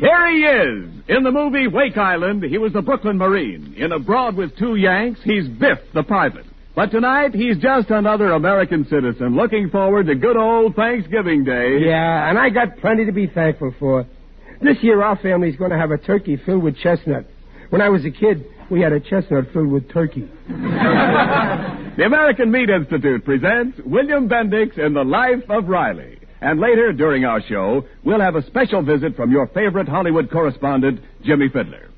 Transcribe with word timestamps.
Here 0.00 0.30
he 0.30 0.44
is. 0.44 0.88
In 1.08 1.22
the 1.24 1.30
movie 1.32 1.66
Wake 1.66 1.96
Island, 1.96 2.42
he 2.44 2.58
was 2.58 2.72
the 2.74 2.82
Brooklyn 2.82 3.16
Marine. 3.16 3.74
In 3.78 3.92
Abroad 3.92 4.36
with 4.36 4.56
Two 4.58 4.76
Yanks, 4.76 5.20
he's 5.24 5.48
Biff 5.48 5.78
the 5.94 6.02
pilot. 6.02 6.44
But 6.76 6.90
tonight, 6.90 7.34
he's 7.34 7.56
just 7.56 7.90
another 7.90 8.32
American 8.32 8.86
citizen 8.88 9.34
looking 9.34 9.70
forward 9.70 10.06
to 10.06 10.14
good 10.14 10.36
old 10.36 10.76
Thanksgiving 10.76 11.42
Day. 11.44 11.78
Yeah, 11.86 12.28
and 12.28 12.38
I 12.38 12.50
got 12.50 12.78
plenty 12.78 13.06
to 13.06 13.12
be 13.12 13.26
thankful 13.26 13.74
for. 13.80 14.06
This 14.60 14.76
year, 14.82 15.02
our 15.02 15.16
family's 15.16 15.56
going 15.56 15.70
to 15.70 15.78
have 15.78 15.90
a 15.90 15.98
turkey 15.98 16.36
filled 16.36 16.62
with 16.62 16.76
chestnut. 16.76 17.24
When 17.70 17.80
I 17.80 17.88
was 17.88 18.04
a 18.04 18.10
kid, 18.10 18.44
we 18.70 18.80
had 18.80 18.92
a 18.92 19.00
chestnut 19.00 19.46
filled 19.52 19.68
with 19.68 19.90
turkey. 19.90 20.28
the 20.48 22.02
American 22.04 22.50
Meat 22.50 22.68
Institute 22.70 23.24
presents 23.24 23.78
William 23.84 24.28
Bendix 24.28 24.78
in 24.78 24.94
The 24.94 25.04
Life 25.04 25.48
of 25.48 25.68
Riley. 25.68 26.18
And 26.40 26.60
later, 26.60 26.92
during 26.92 27.24
our 27.24 27.40
show, 27.48 27.84
we'll 28.04 28.20
have 28.20 28.36
a 28.36 28.46
special 28.46 28.82
visit 28.82 29.16
from 29.16 29.32
your 29.32 29.48
favorite 29.48 29.88
Hollywood 29.88 30.30
correspondent, 30.30 31.00
Jimmie 31.24 31.48
Fidler. 31.48 31.88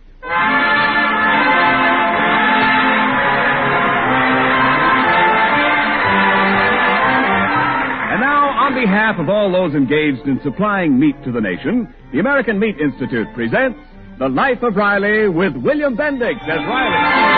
And 8.10 8.20
now, 8.20 8.48
on 8.48 8.74
behalf 8.74 9.18
of 9.18 9.28
all 9.28 9.52
those 9.52 9.74
engaged 9.74 10.26
in 10.26 10.40
supplying 10.42 10.98
meat 10.98 11.22
to 11.24 11.32
the 11.32 11.40
nation, 11.40 11.92
the 12.12 12.20
American 12.20 12.58
Meat 12.58 12.76
Institute 12.80 13.26
presents 13.34 13.78
The 14.20 14.28
Life 14.28 14.62
of 14.62 14.76
Riley 14.76 15.30
with 15.30 15.56
William 15.56 15.96
Bendix 15.96 16.42
as 16.42 16.58
Riley. 16.68 17.30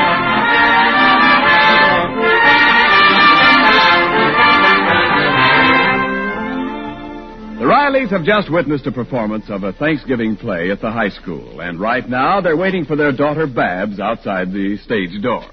The 7.61 7.69
Rileys 7.69 8.11
have 8.11 8.25
just 8.25 8.51
witnessed 8.51 8.85
a 8.89 8.91
performance 8.91 9.45
of 9.49 9.63
a 9.63 9.73
Thanksgiving 9.73 10.35
play 10.35 10.73
at 10.73 10.81
the 10.81 10.91
high 10.91 11.11
school, 11.11 11.61
and 11.61 11.79
right 11.79 12.09
now 12.09 12.41
they're 12.41 12.57
waiting 12.57 12.85
for 12.85 12.97
their 12.97 13.13
daughter 13.13 13.47
Babs 13.47 14.01
outside 14.01 14.53
the 14.53 14.77
stage 14.79 15.23
door. 15.23 15.45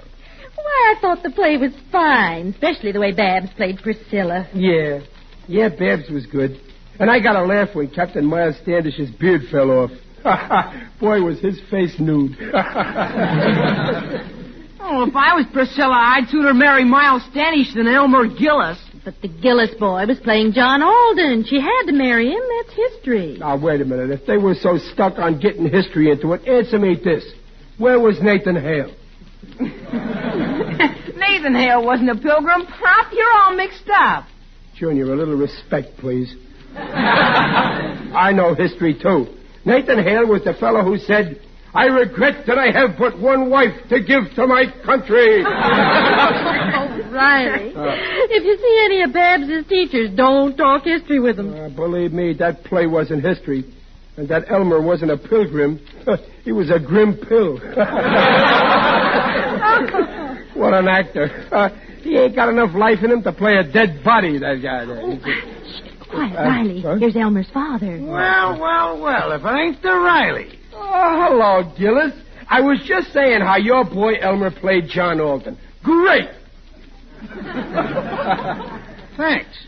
Why, 0.56 0.96
I 0.98 1.00
thought 1.00 1.22
the 1.22 1.30
play 1.30 1.58
was 1.58 1.74
fine, 1.92 2.48
especially 2.48 2.92
the 2.92 3.00
way 3.00 3.12
Babs 3.12 3.52
played 3.56 3.78
Priscilla. 3.84 4.48
Yeah. 4.56 5.02
Yeah, 5.48 5.70
Babs 5.70 6.10
was 6.10 6.26
good. 6.26 6.60
And 7.00 7.08
I 7.12 7.20
got 7.20 7.36
a 7.36 7.46
laugh 7.46 7.76
when 7.76 7.92
Captain 7.92 8.26
Miles 8.26 8.56
Standish's 8.64 9.12
beard 9.12 9.44
fell 9.52 9.70
off. 9.70 9.92
Boy, 11.00 11.22
was 11.22 11.40
his 11.40 11.60
face 11.70 11.96
nude. 12.00 12.36
oh, 14.82 15.04
if 15.08 15.16
I 15.16 15.34
was 15.36 15.46
Priscilla, 15.54 15.96
I'd 15.96 16.30
sooner 16.30 16.54
marry 16.54 16.84
Miles 16.84 17.24
Standish 17.32 17.74
than 17.74 17.88
Elmer 17.88 18.28
Gillis. 18.28 18.78
But 19.06 19.22
the 19.22 19.30
Gillis 19.30 19.72
boy 19.80 20.06
was 20.06 20.20
playing 20.20 20.52
John 20.54 20.82
Alden. 20.82 21.46
She 21.48 21.60
had 21.60 21.84
to 21.88 21.94
marry 21.94 22.30
him. 22.30 22.42
That's 22.58 22.76
history. 22.76 23.38
Now, 23.40 23.58
wait 23.58 23.80
a 23.82 23.86
minute. 23.86 24.12
If 24.12 24.26
they 24.26 24.38
were 24.38 24.56
so 24.56 24.78
stuck 24.78 25.18
on 25.18 25.40
getting 25.40 25.70
history 25.70 26.12
into 26.12 26.34
it, 26.34 26.46
answer 26.48 26.78
me 26.78 26.96
this. 27.02 27.24
Where 27.78 28.00
was 28.00 28.20
Nathan 28.22 28.56
Hale? 28.56 28.94
Nathan 29.60 31.56
Hale 31.56 31.84
wasn't 31.84 32.10
a 32.10 32.16
pilgrim. 32.16 32.66
Pop, 32.66 33.14
you're 33.14 33.32
all 33.40 33.56
mixed 33.56 33.90
up. 33.90 34.26
Junior, 34.76 35.14
a 35.14 35.16
little 35.16 35.36
respect, 35.36 35.98
please. 35.98 36.36
I 36.76 38.32
know 38.34 38.54
history, 38.54 38.94
too. 38.94 39.28
Nathan 39.66 40.04
Hale 40.04 40.28
was 40.28 40.44
the 40.44 40.54
fellow 40.54 40.84
who 40.84 40.98
said, 40.98 41.42
I 41.74 41.86
regret 41.86 42.46
that 42.48 42.58
I 42.58 42.72
have 42.72 42.98
but 42.98 43.20
one 43.20 43.50
wife 43.50 43.76
to 43.90 44.00
give 44.00 44.34
to 44.36 44.48
my 44.48 44.66
country. 44.84 45.44
oh, 45.46 45.50
Riley. 47.12 47.76
Uh, 47.76 47.96
if 48.32 48.44
you 48.44 48.58
see 48.58 48.82
any 48.86 49.02
of 49.04 49.14
Babs's 49.14 49.68
teachers, 49.68 50.10
don't 50.16 50.58
talk 50.58 50.84
history 50.84 51.20
with 51.20 51.38
them. 51.38 51.54
Uh, 51.54 51.70
believe 51.70 52.12
me, 52.12 52.34
that 52.40 52.64
play 52.64 52.88
wasn't 52.88 53.24
history. 53.24 53.72
And 54.18 54.28
that 54.30 54.50
Elmer 54.52 54.82
wasn't 54.82 55.12
a 55.12 55.18
pilgrim. 55.18 55.80
he 56.44 56.52
was 56.52 56.72
a 56.72 56.80
grim 56.80 57.18
pill. 57.18 57.60
what 60.56 60.74
an 60.74 60.88
actor. 60.88 61.48
Uh, 61.52 61.70
he 62.02 62.18
ain't 62.18 62.36
got 62.36 62.50
enough 62.50 62.74
life 62.76 63.04
in 63.04 63.12
him 63.12 63.22
to 63.24 63.32
play 63.32 63.58
a 63.58 63.64
dead 63.64 64.04
body, 64.04 64.40
that 64.40 64.60
guy. 64.64 64.86
Oh, 64.88 65.20
quiet, 66.10 66.36
Riley. 66.36 66.82
Huh? 66.82 66.96
Here's 66.96 67.16
Elmer's 67.16 67.50
father. 67.54 68.00
Well, 68.02 68.60
well, 68.60 69.00
well, 69.02 69.32
if 69.32 69.44
it 69.44 69.48
ain't 69.48 69.82
the 69.82 69.90
Riley. 69.90 70.60
Oh, 70.74 71.28
hello, 71.30 71.74
Gillis. 71.78 72.14
I 72.50 72.62
was 72.62 72.82
just 72.86 73.14
saying 73.14 73.42
how 73.42 73.58
your 73.58 73.84
boy 73.86 74.14
Elmer 74.16 74.52
played 74.52 74.88
John 74.90 75.20
Alden. 75.22 75.58
Great! 75.84 76.30
Thanks. 79.18 79.68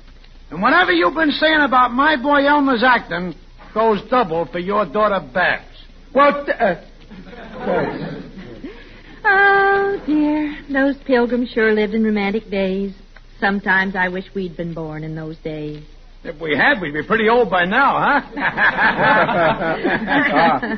And 0.49 0.61
whatever 0.61 0.91
you've 0.91 1.13
been 1.13 1.31
saying 1.31 1.61
about 1.61 1.91
my 1.91 2.15
boy 2.21 2.45
Elmer's 2.47 2.83
acting 2.83 3.35
goes 3.73 4.01
double 4.09 4.45
for 4.45 4.59
your 4.59 4.85
daughter 4.85 5.25
Babs. 5.33 5.65
Well, 6.13 6.45
th- 6.45 6.57
uh, 6.59 6.75
thanks. 7.65 8.25
Oh, 9.23 10.01
dear. 10.05 10.57
Those 10.71 10.97
pilgrims 11.05 11.49
sure 11.51 11.71
lived 11.73 11.93
in 11.93 12.03
romantic 12.03 12.49
days. 12.49 12.93
Sometimes 13.39 13.95
I 13.95 14.09
wish 14.09 14.25
we'd 14.35 14.57
been 14.57 14.73
born 14.73 15.03
in 15.03 15.15
those 15.15 15.37
days. 15.37 15.83
If 16.23 16.39
we 16.39 16.55
had, 16.55 16.79
we'd 16.79 16.93
be 16.93 17.01
pretty 17.01 17.27
old 17.29 17.49
by 17.49 17.65
now, 17.65 17.99
huh? 17.99 18.21
uh, 18.39 18.43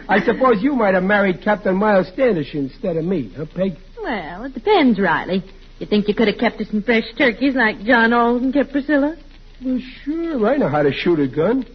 I 0.08 0.22
suppose 0.26 0.64
you 0.64 0.74
might 0.74 0.94
have 0.94 1.04
married 1.04 1.42
Captain 1.44 1.76
Miles 1.76 2.08
Standish 2.14 2.56
instead 2.56 2.96
of 2.96 3.04
me, 3.04 3.30
huh, 3.36 3.46
Peg? 3.54 3.74
Well, 4.02 4.46
it 4.46 4.54
depends, 4.54 4.98
Riley. 5.00 5.44
You 5.80 5.86
think 5.86 6.08
you 6.08 6.16
could 6.16 6.30
have 6.30 6.38
kept 6.38 6.62
us 6.62 6.70
some 6.70 6.81
fresh 6.81 7.04
turkeys 7.18 7.56
like 7.56 7.84
John 7.84 8.14
Alden 8.14 8.54
kept 8.54 8.72
Priscilla? 8.72 9.18
Well, 9.64 9.80
sure. 10.06 10.48
I 10.48 10.56
know 10.56 10.70
how 10.70 10.84
to 10.84 10.94
shoot 10.94 11.20
a 11.20 11.28
gun. 11.28 11.66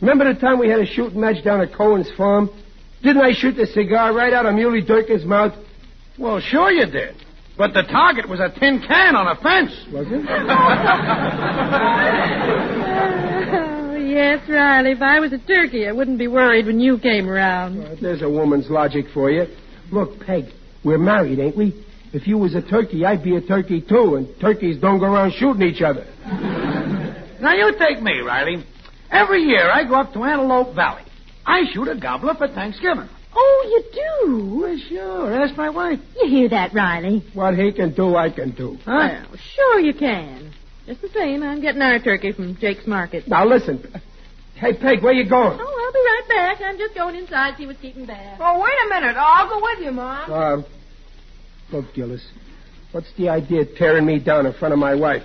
Remember 0.00 0.32
the 0.32 0.40
time 0.40 0.58
we 0.58 0.68
had 0.68 0.80
a 0.80 0.86
shooting 0.86 1.20
match 1.20 1.44
down 1.44 1.60
at 1.60 1.72
Cohen's 1.72 2.10
farm? 2.16 2.50
Didn't 3.02 3.22
I 3.22 3.32
shoot 3.32 3.54
the 3.56 3.66
cigar 3.66 4.12
right 4.12 4.32
out 4.32 4.46
of 4.46 4.54
Muley 4.54 4.82
Durkin's 4.82 5.24
mouth? 5.24 5.52
Well, 6.18 6.40
sure 6.40 6.72
you 6.72 6.86
did. 6.86 7.14
But 7.56 7.72
the 7.72 7.82
target 7.82 8.28
was 8.28 8.40
a 8.40 8.48
tin 8.58 8.82
can 8.86 9.14
on 9.14 9.28
a 9.28 9.36
fence. 9.40 9.70
Was 9.92 10.06
it? 10.08 10.26
oh, 13.54 13.94
yes, 13.94 14.48
Riley. 14.48 14.90
If 14.90 15.02
I 15.02 15.20
was 15.20 15.32
a 15.32 15.38
turkey, 15.38 15.86
I 15.86 15.92
wouldn't 15.92 16.18
be 16.18 16.26
worried 16.26 16.66
when 16.66 16.80
you 16.80 16.98
came 16.98 17.28
around. 17.28 17.80
Uh, 17.80 17.94
there's 18.00 18.22
a 18.22 18.28
woman's 18.28 18.68
logic 18.68 19.06
for 19.14 19.30
you. 19.30 19.46
Look, 19.92 20.18
Peg, 20.26 20.46
we're 20.84 20.98
married, 20.98 21.38
ain't 21.38 21.56
we? 21.56 21.84
If 22.12 22.26
you 22.26 22.38
was 22.38 22.56
a 22.56 22.62
turkey, 22.62 23.04
I'd 23.04 23.22
be 23.22 23.36
a 23.36 23.40
turkey 23.40 23.80
too, 23.80 24.16
and 24.16 24.28
turkeys 24.40 24.80
don't 24.80 24.98
go 24.98 25.06
around 25.06 25.32
shooting 25.38 25.62
each 25.62 25.82
other. 25.82 26.06
now 27.40 27.54
you 27.54 27.72
take 27.78 28.02
me, 28.02 28.18
Riley. 28.18 28.64
Every 29.10 29.42
year 29.42 29.70
I 29.70 29.84
go 29.84 29.94
up 29.94 30.12
to 30.14 30.24
Antelope 30.24 30.74
Valley. 30.74 31.02
I 31.46 31.62
shoot 31.72 31.86
a 31.86 31.94
gobbler 31.94 32.34
for 32.34 32.48
Thanksgiving. 32.48 33.08
Oh, 33.36 33.66
you 33.68 33.82
do? 33.92 34.60
Well, 34.60 34.78
sure. 34.88 35.34
Ask 35.42 35.56
my 35.56 35.70
wife. 35.70 35.98
You 36.20 36.28
hear 36.28 36.48
that, 36.50 36.72
Riley? 36.72 37.24
What 37.34 37.54
he 37.56 37.72
can 37.72 37.94
do, 37.94 38.16
I 38.16 38.30
can 38.30 38.52
do. 38.52 38.78
Huh? 38.84 39.24
Well, 39.30 39.38
sure 39.56 39.80
you 39.80 39.94
can. 39.94 40.52
Just 40.86 41.00
the 41.00 41.08
same, 41.08 41.42
I'm 41.42 41.60
getting 41.60 41.80
our 41.80 41.98
turkey 41.98 42.32
from 42.32 42.56
Jake's 42.56 42.86
Market. 42.86 43.26
Now, 43.26 43.46
listen. 43.46 43.82
Hey, 44.56 44.72
Peg, 44.74 45.02
where 45.02 45.12
you 45.12 45.28
going? 45.28 45.58
Oh, 45.60 45.84
I'll 45.86 45.92
be 45.92 45.98
right 45.98 46.22
back. 46.28 46.60
I'm 46.64 46.78
just 46.78 46.94
going 46.94 47.16
inside 47.16 47.52
to 47.52 47.56
see 47.56 47.66
what's 47.66 47.80
keeping 47.80 48.06
Babs. 48.06 48.40
Oh, 48.42 48.60
wait 48.60 48.72
a 48.86 49.00
minute. 49.00 49.16
I'll 49.18 49.48
go 49.48 49.60
with 49.62 49.84
you, 49.84 49.90
Mom. 49.92 50.30
Uh, 50.30 50.62
look, 51.72 51.92
Gillis, 51.94 52.24
what's 52.92 53.12
the 53.16 53.30
idea 53.30 53.62
of 53.62 53.68
tearing 53.76 54.06
me 54.06 54.20
down 54.20 54.46
in 54.46 54.52
front 54.52 54.72
of 54.72 54.78
my 54.78 54.94
wife? 54.94 55.22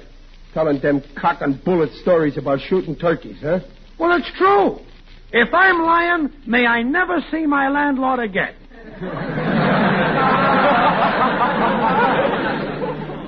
Telling 0.54 0.80
them 0.80 1.04
cock 1.20 1.42
and 1.42 1.64
bullet 1.64 1.92
stories 2.02 2.38
about 2.38 2.60
shooting 2.62 2.96
turkeys, 2.96 3.38
huh? 3.42 3.60
Well, 4.00 4.18
it's 4.18 4.32
true. 4.36 4.80
If 5.32 5.54
I'm 5.54 5.82
lying, 5.84 6.32
may 6.48 6.66
I 6.66 6.82
never 6.82 7.24
see 7.32 7.46
my 7.46 7.70
landlord 7.70 8.20
again. 8.20 8.56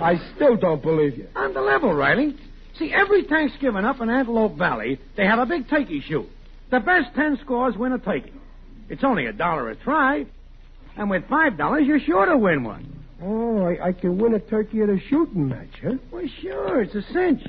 I 0.01 0.15
still 0.35 0.55
don't 0.55 0.81
believe 0.81 1.17
you. 1.17 1.27
On 1.35 1.53
the 1.53 1.61
level, 1.61 1.93
Riley. 1.93 2.35
See, 2.79 2.91
every 2.91 3.25
Thanksgiving 3.25 3.85
up 3.85 4.01
in 4.01 4.09
Antelope 4.09 4.57
Valley, 4.57 4.99
they 5.15 5.25
have 5.25 5.37
a 5.37 5.45
big 5.45 5.69
turkey 5.69 6.03
shoot. 6.07 6.27
The 6.71 6.79
best 6.79 7.13
ten 7.15 7.37
scores 7.43 7.75
win 7.77 7.91
a 7.91 7.99
turkey. 7.99 8.33
It's 8.89 9.03
only 9.03 9.27
a 9.27 9.33
dollar 9.33 9.69
a 9.69 9.75
try. 9.75 10.25
And 10.97 11.09
with 11.09 11.27
five 11.29 11.57
dollars, 11.57 11.83
you're 11.85 11.99
sure 11.99 12.25
to 12.25 12.37
win 12.37 12.63
one. 12.63 13.05
Oh, 13.21 13.63
I, 13.63 13.89
I, 13.89 13.91
can 13.91 14.17
win 14.17 14.33
a 14.33 14.39
turkey 14.39 14.81
at 14.81 14.89
a 14.89 14.97
shooting 15.09 15.47
match, 15.49 15.69
huh? 15.83 15.91
Well, 16.11 16.23
sure. 16.41 16.81
It's 16.81 16.95
a 16.95 17.03
cinch. 17.13 17.43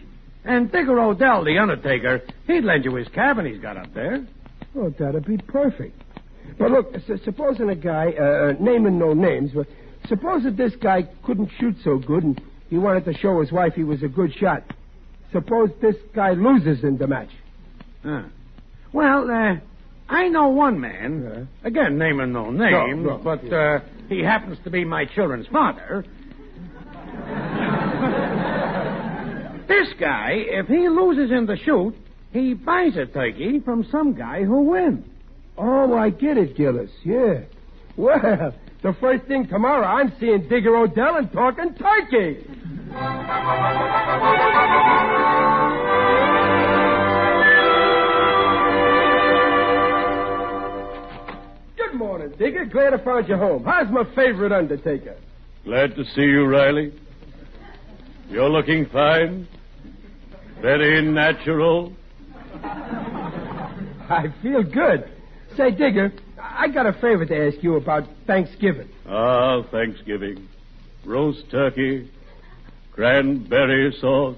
And 0.45 0.71
Digger 0.71 1.01
O'Dell, 1.01 1.45
the 1.45 1.57
undertaker, 1.59 2.21
he'd 2.47 2.65
lend 2.65 2.85
you 2.85 2.95
his 2.95 3.09
cabin 3.09 3.47
he's 3.47 3.63
got 3.63 3.79
up 3.79 3.95
there. 3.95 4.27
Oh, 4.77 4.91
that'd 4.99 5.27
be 5.27 5.37
perfect. 5.39 6.01
But 6.59 6.71
look, 6.71 6.95
s- 6.95 7.21
supposing 7.25 7.69
a 7.71 7.75
guy, 7.75 8.15
uh, 8.19 8.23
uh, 8.23 8.53
naming 8.61 8.99
no 8.99 9.13
names, 9.13 9.51
but 9.55 9.67
suppose 10.09 10.45
that 10.45 10.57
this 10.57 10.75
guy 10.77 11.03
couldn't 11.25 11.51
shoot 11.59 11.77
so 11.85 11.99
good 11.99 12.23
and 12.25 12.41
he 12.71 12.79
wanted 12.79 13.05
to 13.05 13.15
show 13.15 13.41
his 13.41 13.53
wife 13.53 13.75
he 13.75 13.85
was 13.85 14.03
a 14.03 14.09
good 14.09 14.35
shot. 14.35 14.63
Suppose 15.33 15.71
this 15.81 15.97
guy 16.15 16.33
loses 16.33 16.85
in 16.85 16.99
the 16.99 17.07
match. 17.07 17.31
Huh. 18.03 18.23
Well, 18.93 19.31
uh, 19.31 19.57
I 20.09 20.29
know 20.29 20.49
one 20.49 20.81
man, 20.81 21.49
again, 21.65 21.99
naming 21.99 22.33
no 22.33 22.51
names, 22.51 23.05
no. 23.07 23.19
but 23.19 23.51
uh, 23.53 23.81
he 24.09 24.21
happens 24.23 24.59
to 24.65 24.71
be 24.71 24.85
my 24.85 25.05
children's 25.07 25.47
father. 25.47 26.05
this 29.69 29.89
guy, 29.99 30.33
if 30.35 30.67
he 30.67 30.89
loses 30.89 31.31
in 31.31 31.47
the 31.47 31.57
shoot, 31.57 31.95
he 32.33 32.55
buys 32.55 32.97
a 32.97 33.07
turkey 33.07 33.61
from 33.61 33.85
some 33.91 34.15
guy 34.15 34.43
who 34.45 34.63
wins. 34.63 35.05
Oh, 35.59 35.95
I 35.97 36.11
get 36.11 36.39
it, 36.39 36.57
Gillis. 36.57 36.91
Yeah. 37.05 37.41
Well, 37.97 38.55
the 38.83 38.95
first 39.01 39.25
thing 39.27 39.47
tomorrow, 39.49 39.87
I'm 39.87 40.13
seeing 40.19 40.49
Digger 40.49 40.77
O'Dell 40.77 41.17
and 41.17 41.31
talking 41.33 41.75
turkey. 41.75 42.47
Good 51.77 51.95
morning, 51.99 52.33
Digger. 52.39 52.65
Glad 52.67 52.95
I 52.95 53.05
found 53.05 53.29
you 53.29 53.37
home. 53.37 53.65
How's 53.65 53.91
my 53.91 54.05
favorite 54.15 54.53
undertaker? 54.53 55.17
Glad 55.65 55.95
to 55.97 56.05
see 56.05 56.23
you, 56.23 56.47
Riley. 56.47 56.93
You're 58.31 58.49
looking 58.49 58.87
fine. 58.87 59.47
Very 60.61 61.03
natural. 61.03 61.93
I 64.09 64.33
feel 64.43 64.63
good. 64.63 65.11
Say, 65.57 65.71
Digger, 65.71 66.13
I 66.39 66.69
got 66.69 66.87
a 66.87 66.93
favor 66.95 67.25
to 67.27 67.47
ask 67.49 67.63
you 67.63 67.77
about 67.77 68.05
Thanksgiving. 68.27 68.89
Ah, 69.07 69.63
Thanksgiving. 69.71 70.49
Roast 71.05 71.51
turkey, 71.51 72.11
cranberry 72.93 73.93
sauce, 74.01 74.37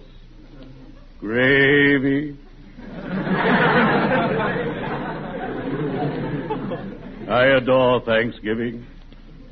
gravy. 1.21 2.37
I 7.29 7.47
adore 7.57 8.01
Thanksgiving. 8.03 8.87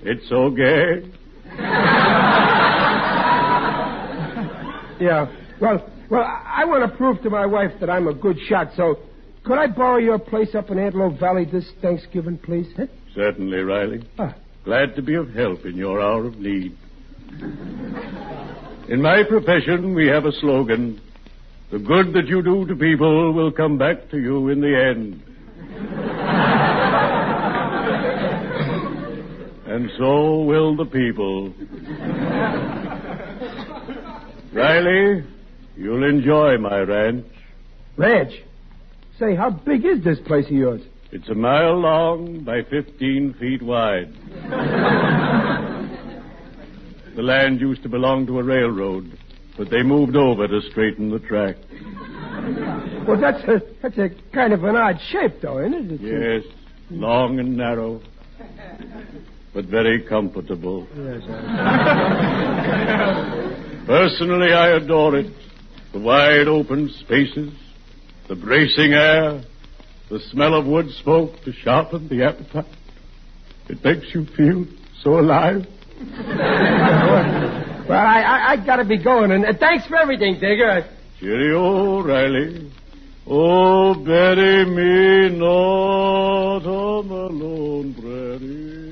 It's 0.02 0.28
so 0.28 0.50
gay. 0.50 1.10
Yeah. 5.00 5.26
Well, 5.60 5.88
well, 6.12 6.22
I 6.22 6.66
want 6.66 6.90
to 6.90 6.96
prove 6.98 7.22
to 7.22 7.30
my 7.30 7.46
wife 7.46 7.72
that 7.80 7.88
I'm 7.88 8.06
a 8.06 8.12
good 8.12 8.36
shot, 8.46 8.68
so 8.76 8.98
could 9.44 9.56
I 9.56 9.66
borrow 9.66 9.96
your 9.96 10.18
place 10.18 10.54
up 10.54 10.70
in 10.70 10.78
Antelope 10.78 11.18
Valley 11.18 11.46
this 11.50 11.64
Thanksgiving, 11.80 12.36
please? 12.36 12.66
Huh? 12.76 12.84
Certainly, 13.14 13.58
Riley. 13.60 14.06
Ah. 14.18 14.36
Glad 14.66 14.94
to 14.96 15.02
be 15.02 15.14
of 15.14 15.32
help 15.32 15.64
in 15.64 15.74
your 15.74 16.02
hour 16.02 16.26
of 16.26 16.36
need. 16.38 16.76
In 18.90 19.00
my 19.00 19.22
profession, 19.26 19.94
we 19.94 20.06
have 20.06 20.26
a 20.26 20.32
slogan 20.32 21.00
The 21.70 21.78
good 21.78 22.12
that 22.12 22.26
you 22.26 22.42
do 22.42 22.66
to 22.66 22.76
people 22.76 23.32
will 23.32 23.50
come 23.50 23.78
back 23.78 24.10
to 24.10 24.18
you 24.18 24.50
in 24.50 24.60
the 24.60 24.78
end. 24.90 25.22
and 29.66 29.90
so 29.96 30.42
will 30.42 30.76
the 30.76 30.84
people. 30.84 31.54
Riley, 34.52 35.24
you'll 35.76 36.04
enjoy 36.08 36.56
my 36.58 36.78
ranch. 36.80 37.26
Ranch. 37.96 38.32
Say, 39.19 39.34
how 39.36 39.50
big 39.50 39.84
is 39.84 40.02
this 40.04 40.19
place 40.26 40.46
of 40.46 40.52
yours? 40.52 40.80
It's 41.12 41.28
a 41.28 41.34
mile 41.34 41.78
long 41.78 42.42
by 42.44 42.62
15 42.62 43.34
feet 43.38 43.62
wide. 43.62 44.12
the 47.16 47.22
land 47.22 47.60
used 47.60 47.82
to 47.82 47.88
belong 47.88 48.26
to 48.26 48.38
a 48.38 48.42
railroad, 48.42 49.19
but 49.58 49.69
they 49.70 49.82
moved 49.82 50.16
over 50.16 50.48
to 50.48 50.60
straighten 50.70 51.10
the 51.10 51.19
track. 51.19 51.56
Well, 53.06 53.20
that's 53.20 53.44
a 53.44 53.60
that's 53.82 53.98
a 53.98 54.08
kind 54.34 54.52
of 54.54 54.64
an 54.64 54.74
odd 54.74 54.98
shape, 55.10 55.40
though, 55.42 55.58
isn't 55.60 55.74
it? 55.74 55.92
It's 55.92 56.02
a- 56.02 56.06
Yes, 56.06 56.42
long 56.90 57.38
and 57.38 57.56
narrow, 57.56 58.00
but 59.52 59.66
very 59.66 60.00
comfortable. 60.08 60.88
Yes, 60.96 61.22
I- 61.28 62.32
Personally, 63.86 64.52
I 64.52 64.70
adore 64.76 65.16
it. 65.16 65.26
The 65.92 65.98
wide 65.98 66.48
open 66.48 66.88
spaces, 67.00 67.52
the 68.28 68.34
bracing 68.34 68.94
air, 68.94 69.42
the 70.08 70.20
smell 70.30 70.54
of 70.54 70.66
wood 70.66 70.90
smoke 71.02 71.42
to 71.44 71.52
sharpen 71.52 72.08
the 72.08 72.24
appetite. 72.24 72.66
It 73.68 73.84
makes 73.84 74.14
you 74.14 74.26
feel 74.36 74.66
so 75.02 75.20
alive. 75.20 75.66
well, 77.88 77.98
I, 77.98 78.22
I, 78.22 78.52
I 78.52 78.66
got 78.66 78.76
to 78.76 78.84
be 78.84 79.02
going, 79.02 79.32
and 79.32 79.58
thanks 79.58 79.86
for 79.86 79.96
everything, 79.96 80.34
Digger. 80.34 80.88
Cheerio, 81.20 82.02
Riley. 82.02 82.72
Oh, 83.26 83.94
bury 83.94 84.64
me 84.64 85.38
not 85.38 86.66
on 86.66 87.08
the 87.08 87.14
lone 87.14 87.94
prairie. 87.94 88.82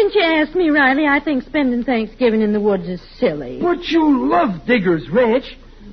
Since 0.00 0.14
you 0.14 0.22
asked 0.22 0.54
me, 0.54 0.70
Riley, 0.70 1.06
I 1.06 1.20
think 1.20 1.42
spending 1.44 1.84
Thanksgiving 1.84 2.42
in 2.42 2.52
the 2.52 2.60
woods 2.60 2.88
is 2.88 3.00
silly. 3.18 3.58
But 3.60 3.84
you 3.88 4.28
love 4.28 4.66
Digger's 4.66 5.08
Ranch. 5.10 5.44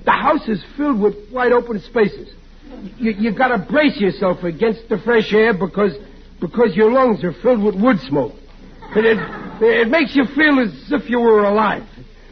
The 0.06 0.12
house 0.12 0.48
is 0.48 0.63
filled 0.78 1.00
with 1.00 1.16
wide 1.31 1.52
open 1.52 1.80
spaces. 1.81 2.34
You, 2.98 3.12
you 3.12 3.36
got 3.36 3.50
to 3.50 3.57
brace 3.57 3.98
yourself 3.98 4.44
against 4.44 4.88
the 4.90 4.98
fresh 5.00 5.34
air 5.34 5.54
because 5.54 5.94
because 6.40 6.75
your 6.75 6.92
lungs 6.92 7.24
are 7.24 7.34
filled 7.42 7.63
with 7.63 7.75
wood 7.75 7.98
smoke. 8.07 8.34
And 8.96 9.06
it, 9.06 9.18
it 9.62 9.88
makes 9.90 10.16
you 10.16 10.25
feel 10.36 10.60
as 10.60 10.92
if 10.92 11.10
you 11.10 11.19
were 11.19 11.46
alive. 11.46 11.88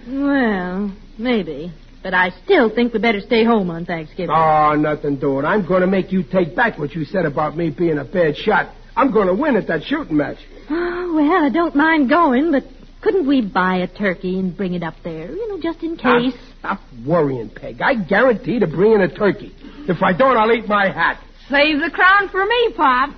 Well, 0.07 0.93
maybe. 1.17 1.73
But 2.03 2.13
I 2.13 2.31
still 2.43 2.69
think 2.69 2.93
we 2.93 2.99
better 2.99 3.21
stay 3.21 3.45
home 3.45 3.69
on 3.69 3.85
Thanksgiving. 3.85 4.35
Oh, 4.35 4.75
nothing 4.75 5.17
doing. 5.17 5.45
I'm 5.45 5.65
going 5.65 5.81
to 5.81 5.87
make 5.87 6.11
you 6.11 6.21
take 6.23 6.55
back 6.55 6.77
what 6.77 6.93
you 6.93 7.05
said 7.05 7.25
about 7.25 7.55
me 7.55 7.69
being 7.69 7.97
a 7.97 8.03
bad 8.03 8.35
shot. 8.37 8.73
I'm 8.95 9.11
going 9.11 9.27
to 9.27 9.33
win 9.33 9.55
at 9.55 9.67
that 9.67 9.83
shooting 9.85 10.17
match. 10.17 10.37
Oh, 10.69 11.13
well, 11.15 11.45
I 11.45 11.49
don't 11.49 11.75
mind 11.75 12.09
going, 12.09 12.51
but 12.51 12.63
couldn't 13.01 13.27
we 13.27 13.41
buy 13.41 13.77
a 13.77 13.87
turkey 13.87 14.39
and 14.39 14.55
bring 14.55 14.73
it 14.73 14.83
up 14.83 14.95
there? 15.03 15.31
You 15.31 15.49
know, 15.49 15.59
just 15.61 15.83
in 15.83 15.97
case. 15.97 16.33
Stop 16.59 16.79
worrying, 17.05 17.49
Peg. 17.49 17.81
I 17.81 17.95
guarantee 17.95 18.59
to 18.59 18.67
bring 18.67 18.93
in 18.93 19.01
a 19.01 19.13
turkey. 19.13 19.53
If 19.87 20.01
I 20.01 20.13
don't, 20.13 20.37
I'll 20.37 20.51
eat 20.51 20.67
my 20.67 20.89
hat. 20.89 21.21
Save 21.49 21.81
the 21.81 21.89
crown 21.91 22.29
for 22.29 22.45
me, 22.45 22.73
Pop. 22.75 23.09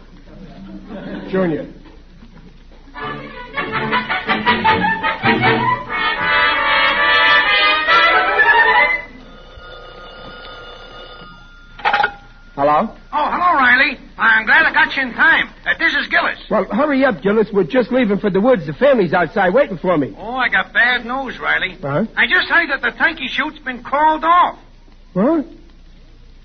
Junior. 1.29 1.71
Hello? 12.55 12.87
Oh, 13.11 13.29
hello, 13.29 13.53
Riley. 13.53 13.99
I'm 14.17 14.45
glad 14.45 14.65
I 14.65 14.73
got 14.73 14.95
you 14.95 15.03
in 15.03 15.13
time. 15.13 15.49
Uh, 15.65 15.73
this 15.79 15.95
is 15.95 16.07
Gillis. 16.07 16.37
Well, 16.49 16.65
hurry 16.65 17.03
up, 17.03 17.21
Gillis. 17.23 17.47
We're 17.51 17.63
just 17.63 17.91
leaving 17.91 18.19
for 18.19 18.29
the 18.29 18.39
woods. 18.39 18.67
The 18.67 18.73
family's 18.73 19.13
outside 19.13 19.53
waiting 19.53 19.77
for 19.79 19.97
me. 19.97 20.15
Oh, 20.17 20.35
I 20.35 20.47
got 20.49 20.71
bad 20.73 21.05
news, 21.05 21.39
Riley. 21.39 21.77
Huh? 21.81 22.05
I 22.15 22.27
just 22.27 22.47
heard 22.49 22.69
that 22.69 22.81
the 22.81 22.91
turkey 22.91 23.27
shoot's 23.27 23.57
been 23.59 23.83
called 23.83 24.23
off. 24.23 24.59
What? 25.13 25.45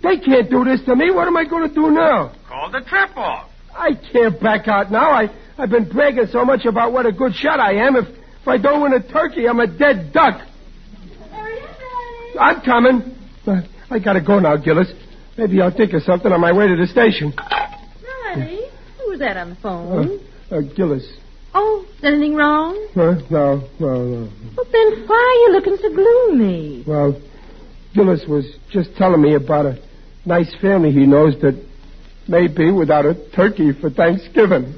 They 0.02 0.18
can't 0.18 0.48
do 0.48 0.64
this 0.64 0.82
to 0.86 0.96
me. 0.96 1.10
What 1.10 1.28
am 1.28 1.36
I 1.36 1.44
going 1.44 1.68
to 1.68 1.74
do 1.74 1.90
now? 1.90 2.32
Call 2.48 2.70
the 2.70 2.80
trip 2.80 3.14
off. 3.16 3.50
I 3.76 3.90
can't 4.10 4.40
back 4.40 4.66
out 4.68 4.90
now. 4.90 5.10
I, 5.10 5.28
I've 5.58 5.70
been 5.70 5.88
bragging 5.88 6.26
so 6.32 6.44
much 6.44 6.64
about 6.64 6.92
what 6.92 7.04
a 7.04 7.12
good 7.12 7.34
shot 7.34 7.60
I 7.60 7.74
am. 7.86 7.96
If, 7.96 8.08
if 8.08 8.48
I 8.48 8.56
don't 8.56 8.80
win 8.82 8.94
a 8.94 9.06
turkey, 9.06 9.46
I'm 9.46 9.60
a 9.60 9.66
dead 9.66 10.14
duck. 10.14 10.40
I'm 12.38 12.60
coming. 12.62 13.16
Uh, 13.46 13.60
I 13.90 13.98
gotta 13.98 14.22
go 14.22 14.38
now, 14.38 14.56
Gillis. 14.56 14.90
Maybe 15.36 15.60
I'll 15.60 15.74
think 15.76 15.92
of 15.92 16.02
something 16.04 16.32
on 16.32 16.40
my 16.40 16.52
way 16.52 16.68
to 16.68 16.76
the 16.76 16.86
station. 16.86 17.34
That 19.20 19.36
on 19.36 19.50
the 19.50 19.56
phone? 19.56 20.18
Uh, 20.50 20.56
uh, 20.56 20.60
Gillis. 20.74 21.06
Oh, 21.52 21.84
is 21.98 22.04
anything 22.04 22.36
wrong? 22.36 22.88
Huh? 22.94 23.16
No, 23.28 23.68
no, 23.78 24.02
no. 24.02 24.32
Well, 24.56 24.66
then 24.72 25.06
why 25.06 25.18
are 25.18 25.38
you 25.44 25.52
looking 25.52 25.76
so 25.76 25.94
gloomy? 25.94 26.84
Well, 26.86 27.20
Gillis 27.94 28.24
was 28.26 28.46
just 28.70 28.96
telling 28.96 29.20
me 29.20 29.34
about 29.34 29.66
a 29.66 29.78
nice 30.24 30.50
family 30.62 30.90
he 30.90 31.04
knows 31.04 31.34
that 31.42 31.62
may 32.28 32.48
be 32.48 32.70
without 32.70 33.04
a 33.04 33.14
turkey 33.32 33.72
for 33.78 33.90
Thanksgiving. 33.90 34.72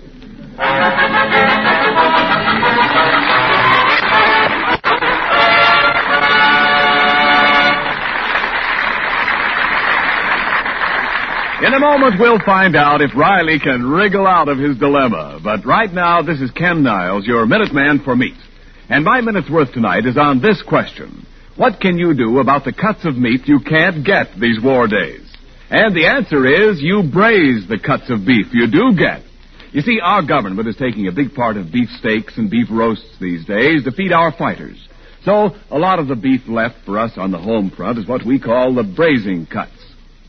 In 11.63 11.75
a 11.75 11.79
moment, 11.79 12.19
we'll 12.19 12.41
find 12.45 12.75
out 12.75 13.03
if 13.03 13.15
Riley 13.15 13.61
can 13.61 13.87
wriggle 13.87 14.27
out 14.27 14.49
of 14.49 14.59
his 14.59 14.77
dilemma. 14.79 15.39
But 15.45 15.65
right 15.65 15.93
now, 15.93 16.21
this 16.21 16.41
is 16.41 16.51
Ken 16.51 16.83
Niles, 16.83 17.25
your 17.25 17.47
Minuteman 17.47 18.03
for 18.03 18.17
meat. 18.17 18.35
And 18.89 19.05
my 19.05 19.21
minute's 19.21 19.49
worth 19.49 19.73
tonight 19.73 20.05
is 20.05 20.17
on 20.17 20.43
this 20.43 20.61
question. 20.67 21.25
What 21.55 21.79
can 21.79 21.99
you 21.99 22.15
do 22.15 22.41
about 22.41 22.65
the 22.65 22.73
cuts 22.73 23.05
of 23.05 23.17
meat 23.17 23.47
you 23.47 23.61
can't 23.61 24.05
get 24.05 24.35
these 24.41 24.61
war 24.61 24.89
days? 24.89 25.23
And 25.71 25.95
the 25.95 26.07
answer 26.07 26.45
is 26.49 26.83
you 26.83 27.05
braise 27.05 27.69
the 27.69 27.79
cuts 27.79 28.11
of 28.11 28.27
beef 28.27 28.47
you 28.53 28.67
do 28.67 28.97
get. 28.99 29.23
You 29.71 29.83
see, 29.83 30.01
our 30.03 30.27
government 30.27 30.67
is 30.67 30.75
taking 30.75 31.07
a 31.07 31.13
big 31.13 31.33
part 31.33 31.57
of 31.57 31.71
beef 31.71 31.91
steaks 32.01 32.39
and 32.39 32.51
beef 32.51 32.67
roasts 32.73 33.19
these 33.21 33.45
days 33.45 33.85
to 33.85 33.93
feed 33.93 34.11
our 34.11 34.33
fighters. 34.33 34.89
So, 35.25 35.55
a 35.71 35.79
lot 35.79 36.01
of 36.01 36.09
the 36.09 36.17
beef 36.17 36.41
left 36.49 36.85
for 36.85 36.99
us 36.99 37.13
on 37.17 37.31
the 37.31 37.39
home 37.39 37.71
front 37.71 38.01
is 38.01 38.09
what 38.09 38.27
we 38.27 38.41
call 38.41 38.75
the 38.75 38.83
braising 38.83 39.47
cuts. 39.47 39.82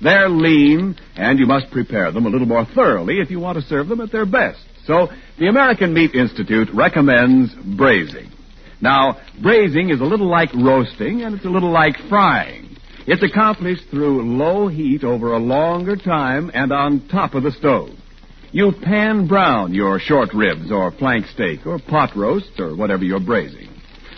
They're 0.04 0.30
lean, 0.30 0.98
and 1.16 1.40
you 1.40 1.46
must 1.46 1.72
prepare 1.72 2.12
them 2.12 2.26
a 2.26 2.30
little 2.30 2.48
more 2.48 2.66
thoroughly 2.66 3.20
if 3.20 3.32
you 3.32 3.40
want 3.40 3.58
to 3.58 3.68
serve 3.68 3.88
them 3.88 4.02
at 4.02 4.12
their 4.12 4.26
best. 4.26 4.60
So, 4.86 5.08
the 5.40 5.48
American 5.48 5.94
Meat 5.94 6.14
Institute 6.14 6.68
recommends 6.74 7.54
braising. 7.78 8.30
Now, 8.82 9.18
braising 9.42 9.92
is 9.92 10.02
a 10.02 10.04
little 10.04 10.30
like 10.30 10.54
roasting, 10.54 11.22
and 11.22 11.34
it's 11.34 11.46
a 11.46 11.50
little 11.50 11.72
like 11.72 11.96
frying. 12.10 12.76
It's 13.08 13.24
accomplished 13.24 13.84
through 13.90 14.38
low 14.38 14.68
heat 14.68 15.06
over 15.06 15.34
a 15.34 15.40
longer 15.40 15.96
time 15.96 16.52
and 16.54 16.74
on 16.74 17.08
top 17.08 17.34
of 17.34 17.44
the 17.44 17.52
stove. 17.52 17.92
You 18.52 18.74
pan 18.84 19.28
brown 19.28 19.74
your 19.74 20.00
short 20.00 20.34
ribs 20.34 20.72
or 20.72 20.92
flank 20.92 21.28
steak 21.28 21.66
or 21.66 21.80
pot 21.80 22.16
roast 22.16 22.60
or 22.60 22.76
whatever 22.76 23.04
you're 23.04 23.20
braising. 23.20 23.70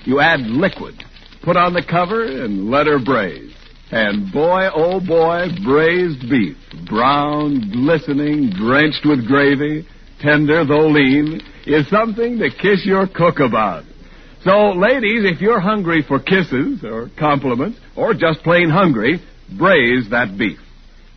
You 0.03 0.19
add 0.19 0.41
liquid, 0.41 0.95
put 1.43 1.57
on 1.57 1.73
the 1.73 1.83
cover, 1.83 2.23
and 2.23 2.69
let 2.69 2.87
her 2.87 2.99
braise. 2.99 3.44
And 3.91 4.31
boy, 4.31 4.67
oh 4.73 4.99
boy, 4.99 5.47
braised 5.63 6.27
beef, 6.29 6.57
brown, 6.87 7.71
glistening, 7.71 8.49
drenched 8.49 9.05
with 9.05 9.27
gravy, 9.27 9.87
tender 10.19 10.65
though 10.65 10.87
lean, 10.87 11.39
is 11.67 11.87
something 11.89 12.39
to 12.39 12.49
kiss 12.49 12.83
your 12.83 13.07
cook 13.07 13.39
about. 13.39 13.83
So, 14.43 14.71
ladies, 14.71 15.25
if 15.25 15.39
you're 15.39 15.59
hungry 15.59 16.03
for 16.07 16.19
kisses 16.19 16.83
or 16.83 17.09
compliments 17.17 17.79
or 17.95 18.13
just 18.13 18.43
plain 18.43 18.69
hungry, 18.69 19.19
braise 19.55 20.09
that 20.09 20.35
beef. 20.37 20.59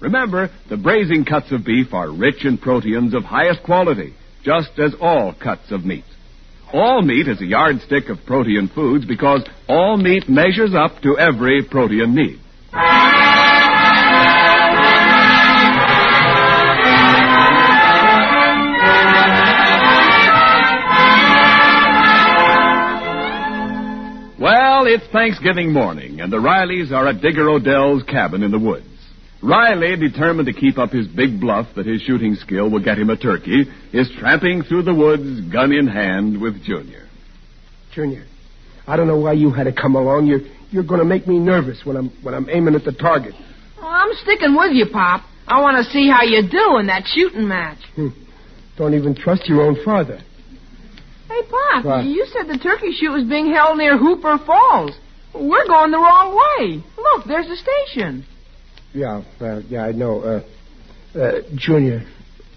Remember, 0.01 0.51
the 0.69 0.77
braising 0.77 1.25
cuts 1.25 1.51
of 1.53 1.65
beef 1.65 1.93
are 1.93 2.11
rich 2.11 2.45
in 2.45 2.59
proteins 2.59 3.15
of 3.15 3.25
highest 3.25 3.63
quality, 3.63 4.15
just 4.45 4.79
as 4.79 4.95
all 5.01 5.35
cuts 5.35 5.71
of 5.71 5.85
meat. 5.85 6.05
All 6.73 7.03
meat 7.03 7.29
is 7.29 7.41
a 7.41 7.47
yardstick 7.47 8.11
of 8.11 8.19
protein 8.27 8.71
foods 8.75 9.07
because 9.07 9.43
all 9.69 9.97
meat 9.97 10.29
measures 10.29 10.75
up 10.75 11.01
to 11.03 11.19
every 11.19 11.65
protein 11.65 12.15
need. 12.15 12.41
Well, 12.73 12.81
it's 24.87 25.07
Thanksgiving 25.13 25.73
morning, 25.73 26.21
and 26.21 26.31
the 26.33 26.37
Rileys 26.37 26.93
are 26.93 27.07
at 27.09 27.23
Digger 27.23 27.49
O'Dell's 27.49 28.03
cabin 28.03 28.43
in 28.43 28.51
the 28.51 28.59
woods. 28.59 28.85
Riley, 29.43 29.97
determined 29.97 30.47
to 30.47 30.53
keep 30.53 30.79
up 30.79 30.91
his 30.91 31.07
big 31.07 31.41
bluff 31.41 31.69
that 31.77 31.87
his 31.87 32.03
shooting 32.03 32.35
skill 32.35 32.69
will 32.71 32.85
get 32.85 32.99
him 32.99 33.09
a 33.09 33.17
turkey, 33.17 33.65
is 33.93 34.11
tramping 34.19 34.63
through 34.63 34.83
the 34.83 34.95
woods, 34.95 35.41
gun 35.53 35.73
in 35.73 35.87
hand, 35.87 36.41
with 36.41 36.63
Junior. 36.65 37.09
Junior, 37.93 38.27
I 38.89 38.97
don't 38.97 39.07
know 39.07 39.19
why 39.19 39.35
you 39.35 39.51
had 39.53 39.65
to 39.65 39.73
come 39.73 39.95
along. 39.95 40.27
You're 40.27 40.41
you're 40.71 40.83
going 40.83 41.01
to 41.01 41.05
make 41.07 41.27
me 41.29 41.39
nervous 41.39 41.81
when 41.85 41.97
I'm 41.97 42.09
when 42.23 42.35
I'm 42.35 42.49
aiming 42.51 42.75
at 42.75 42.85
the 42.85 42.93
target. 42.93 43.35
Oh, 43.81 43.87
I'm 43.87 44.13
sticking 44.23 44.57
with 44.57 44.73
you, 44.73 44.87
Pop. 44.91 45.23
I 45.47 45.61
want 45.61 45.77
to 45.85 45.91
see 45.93 46.09
how 46.09 46.23
you 46.25 46.43
do 46.51 46.79
in 46.79 46.87
that 46.89 47.05
shooting 47.15 47.47
match. 47.47 47.79
Hmm. 47.95 48.09
Don't 48.77 48.95
even 48.95 49.15
trust 49.15 49.47
your 49.47 49.63
own 49.63 49.77
father. 49.85 50.21
Hey, 51.29 51.41
Pop, 51.51 51.85
What? 51.85 52.05
you 52.05 52.27
said 52.33 52.49
the 52.49 52.59
turkey 52.59 52.93
shoot 52.99 53.11
was 53.13 53.25
being 53.29 53.53
held 53.53 53.77
near 53.79 53.97
Hooper 53.99 54.39
Falls. 54.47 54.93
We're 55.35 55.67
going 55.67 55.91
the 55.91 55.99
wrong 55.99 56.35
way. 56.35 56.83
Look, 56.97 57.27
there's 57.27 57.47
the 57.47 57.57
station. 57.57 58.25
Yeah, 58.95 59.23
well, 59.41 59.63
yeah, 59.69 59.85
I 59.85 59.93
know. 59.93 60.21
Uh, 61.15 61.19
uh, 61.19 61.33
Junior, 61.55 62.07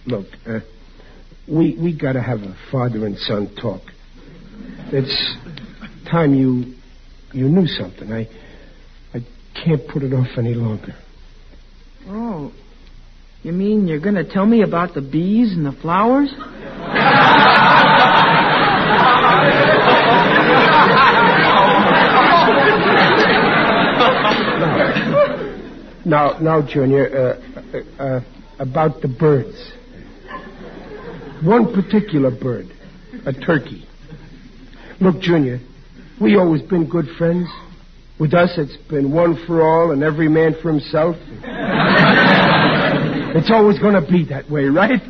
look, 0.06 0.28
uh, 0.48 0.60
we 1.48 1.78
we 1.78 1.98
got 1.98 2.14
to 2.14 2.22
have 2.22 2.40
a 2.40 2.56
father 2.72 3.06
and 3.06 3.18
son 3.18 3.54
talk. 3.62 3.82
It's 4.94 5.36
time 6.12 6.34
you 6.34 6.76
you 7.34 7.48
knew 7.48 7.66
something. 7.66 8.12
I 8.12 8.28
I 9.14 9.26
can't 9.64 9.88
put 9.88 10.04
it 10.04 10.14
off 10.14 10.38
any 10.38 10.54
longer. 10.54 10.94
Oh, 12.08 12.52
you 13.44 13.54
mean 13.54 13.88
you're 13.88 14.02
going 14.02 14.16
to 14.16 14.30
tell 14.30 14.46
me 14.46 14.62
about 14.62 14.94
the 14.94 15.02
bees 15.02 15.54
and 15.54 15.66
the 15.66 15.72
flowers? 15.72 16.32
Now, 26.04 26.40
now, 26.40 26.68
Junior, 26.68 27.08
uh, 27.16 27.78
uh, 27.78 28.04
uh, 28.04 28.22
about 28.60 29.02
the 29.02 29.08
birds. 29.08 29.72
One 31.44 31.74
particular 31.74 32.32
bird, 32.32 32.68
a 33.26 33.34
turkey. 33.34 33.88
Look, 35.00 35.22
Junior, 35.22 35.60
we 36.22 36.38
always 36.38 36.62
been 36.62 36.88
good 36.88 37.08
friends. 37.18 37.50
With 38.20 38.36
us, 38.36 38.52
it's 38.58 38.78
been 38.88 39.12
one 39.12 39.44
for 39.48 39.64
all 39.64 39.92
and 39.92 40.04
every 40.04 40.30
man 40.30 40.56
for 40.62 40.72
himself. 40.72 41.16
it's 43.36 43.50
always 43.50 43.80
going 43.80 43.96
to 43.96 44.02
be 44.02 44.26
that 44.30 44.48
way, 44.50 44.66
right? 44.66 45.02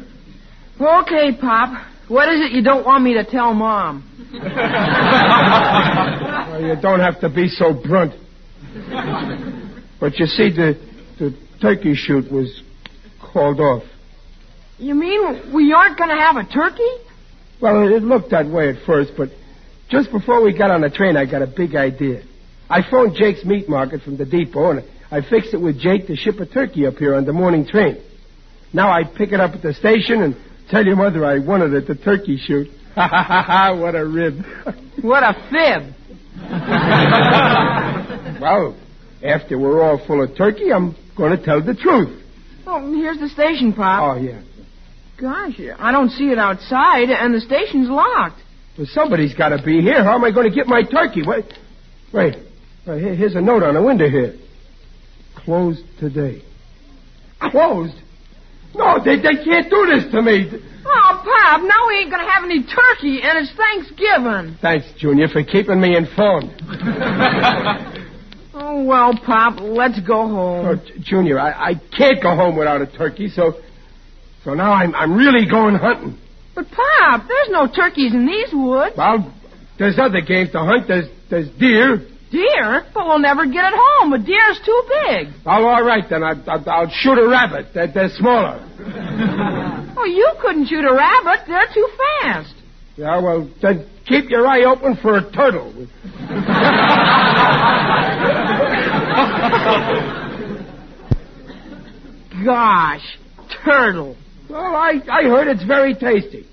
Okay, 0.79 1.35
Pop. 1.39 1.87
What 2.07 2.29
is 2.29 2.39
it 2.45 2.51
you 2.53 2.63
don't 2.63 2.85
want 2.85 3.03
me 3.03 3.15
to 3.15 3.25
tell 3.25 3.53
Mom? 3.53 4.07
Well, 6.51 6.61
you 6.61 6.75
don't 6.81 6.99
have 6.99 7.21
to 7.21 7.29
be 7.29 7.47
so 7.47 7.73
blunt. 7.73 8.11
But 9.99 10.19
you 10.19 10.25
see, 10.25 10.49
the 10.49 10.75
the 11.17 11.33
turkey 11.61 11.95
shoot 11.95 12.29
was 12.29 12.61
called 13.21 13.61
off. 13.61 13.83
You 14.77 14.95
mean 14.95 15.53
we 15.53 15.71
aren't 15.71 15.97
going 15.97 16.09
to 16.09 16.17
have 16.17 16.35
a 16.35 16.43
turkey? 16.43 16.91
Well, 17.61 17.87
it 17.87 18.03
looked 18.03 18.31
that 18.31 18.47
way 18.47 18.67
at 18.69 18.83
first, 18.85 19.13
but 19.17 19.29
just 19.91 20.12
before 20.12 20.41
we 20.41 20.57
got 20.57 20.71
on 20.71 20.81
the 20.81 20.89
train, 20.89 21.17
I 21.17 21.25
got 21.25 21.41
a 21.41 21.48
big 21.48 21.75
idea. 21.75 22.24
I 22.69 22.89
phoned 22.89 23.15
Jake's 23.15 23.43
Meat 23.43 23.67
Market 23.67 24.01
from 24.01 24.17
the 24.17 24.25
depot, 24.25 24.71
and 24.71 24.83
I 25.12 25.21
fixed 25.21 25.53
it 25.53 25.57
with 25.57 25.79
Jake 25.79 26.07
to 26.07 26.15
ship 26.15 26.39
a 26.39 26.45
turkey 26.45 26.88
up 26.88 26.95
here 26.95 27.15
on 27.15 27.25
the 27.25 27.33
morning 27.33 27.67
train. 27.67 28.01
Now 28.74 28.89
I 28.89 29.03
pick 29.03 29.33
it 29.33 29.41
up 29.41 29.51
at 29.51 29.62
the 29.62 29.74
station 29.74 30.24
and 30.24 30.38
tell 30.69 30.86
your 30.86 30.95
mother 30.95 31.25
I 31.25 31.39
won 31.39 31.62
it 31.62 31.74
at 31.74 31.88
the 31.88 31.95
turkey 31.95 32.38
shoot. 32.38 32.69
Ha 32.91 33.07
ha 33.07 33.24
ha 33.24 33.43
ha! 33.43 33.74
What 33.74 33.95
a 33.95 34.05
rib! 34.05 34.43
What 35.01 35.24
a 35.24 35.33
fib. 35.50 35.95
well, 38.41 38.75
after 39.24 39.57
we're 39.57 39.81
all 39.81 40.05
full 40.05 40.21
of 40.21 40.36
turkey, 40.36 40.74
I'm 40.74 40.98
going 41.15 41.38
to 41.38 41.43
tell 41.43 41.63
the 41.63 41.74
truth. 41.74 42.21
Oh, 42.67 42.93
here's 42.93 43.17
the 43.17 43.29
station, 43.29 43.71
Pop. 43.74 44.17
Oh 44.17 44.21
yeah. 44.21 44.41
Gosh, 45.19 45.57
I 45.79 45.93
don't 45.93 46.10
see 46.10 46.25
it 46.25 46.38
outside, 46.38 47.10
and 47.10 47.33
the 47.33 47.39
station's 47.39 47.89
locked. 47.89 48.41
Well, 48.81 48.89
somebody's 48.93 49.35
got 49.35 49.50
to 49.50 49.61
be 49.63 49.79
here. 49.79 50.03
How 50.03 50.15
am 50.15 50.23
I 50.23 50.31
going 50.31 50.50
to 50.50 50.55
get 50.55 50.65
my 50.65 50.81
turkey? 50.81 51.21
Wait, 51.23 51.45
wait. 52.11 52.33
Here's 52.83 53.35
a 53.35 53.41
note 53.41 53.61
on 53.61 53.75
the 53.75 53.81
window 53.83 54.09
here. 54.09 54.33
Closed 55.35 55.83
today. 56.00 56.41
Closed? 57.39 57.93
No, 58.73 58.97
they, 59.05 59.17
they 59.17 59.43
can't 59.45 59.69
do 59.69 59.85
this 59.85 60.11
to 60.11 60.23
me. 60.23 60.50
Oh, 60.83 61.21
Pop, 61.23 61.61
now 61.61 61.88
we 61.89 61.97
ain't 62.00 62.09
going 62.09 62.25
to 62.25 62.31
have 62.31 62.43
any 62.43 62.63
turkey, 62.63 63.21
and 63.21 63.38
it's 63.38 63.53
Thanksgiving. 63.53 64.57
Thanks, 64.59 64.88
Junior, 64.97 65.27
for 65.27 65.43
keeping 65.43 65.79
me 65.79 65.95
informed. 65.95 66.50
Oh, 68.53 68.83
well, 68.83 69.13
Pop, 69.25 69.59
let's 69.61 70.00
go 70.01 70.27
home. 70.27 70.65
Oh, 70.65 70.75
J- 70.75 71.00
Junior, 71.00 71.39
I, 71.39 71.69
I 71.69 71.73
can't 71.97 72.21
go 72.21 72.35
home 72.35 72.57
without 72.57 72.81
a 72.81 72.85
turkey, 72.85 73.29
so 73.29 73.53
so 74.43 74.53
now 74.53 74.71
I'm 74.73 74.93
I'm 74.93 75.15
really 75.15 75.50
going 75.50 75.75
hunting. 75.75 76.19
But, 76.53 76.65
Pop, 76.70 77.27
there's 77.27 77.50
no 77.50 77.67
turkeys 77.67 78.13
in 78.13 78.25
these 78.25 78.50
woods. 78.53 78.96
Well, 78.98 79.34
there's 79.79 79.98
other 80.00 80.22
games 80.22 80.51
to 80.51 80.60
hunt. 80.60 80.88
There's 80.88 81.08
there's 81.29 81.50
deer. 81.58 82.05
Deer? 82.29 82.86
But 82.93 83.08
we'll 83.08 83.20
never 83.20 83.46
get 83.46 83.65
it 83.65 83.74
home. 83.75 84.13
A 84.13 84.20
deer's 84.20 84.60
too 84.65 84.84
big. 85.08 85.27
Oh, 85.46 85.65
all 85.65 85.84
right 85.84 86.03
then. 86.10 86.24
I, 86.24 86.31
I, 86.48 86.58
I'll 86.70 86.89
shoot 86.89 87.17
a 87.17 87.27
rabbit. 87.27 87.67
They're, 87.74 87.88
they're 87.91 88.10
smaller. 88.10 88.67
Oh, 89.98 90.05
you 90.05 90.31
couldn't 90.41 90.67
shoot 90.67 90.84
a 90.84 90.93
rabbit. 90.96 91.41
They're 91.46 91.67
too 91.72 91.88
fast. 92.24 92.55
Yeah, 92.96 93.22
well, 93.22 93.48
then 93.62 93.88
keep 94.08 94.31
your 94.31 94.48
eye 94.48 94.63
open 94.63 94.96
for 95.00 95.15
a 95.17 95.31
turtle. 95.31 95.86
Gosh, 102.46 103.17
turtle. 103.63 104.15
Well, 104.51 104.75
I, 104.75 105.00
I 105.10 105.24
heard 105.24 105.48
it's 105.48 105.63
very 105.63 105.93
tasty. 105.93 106.46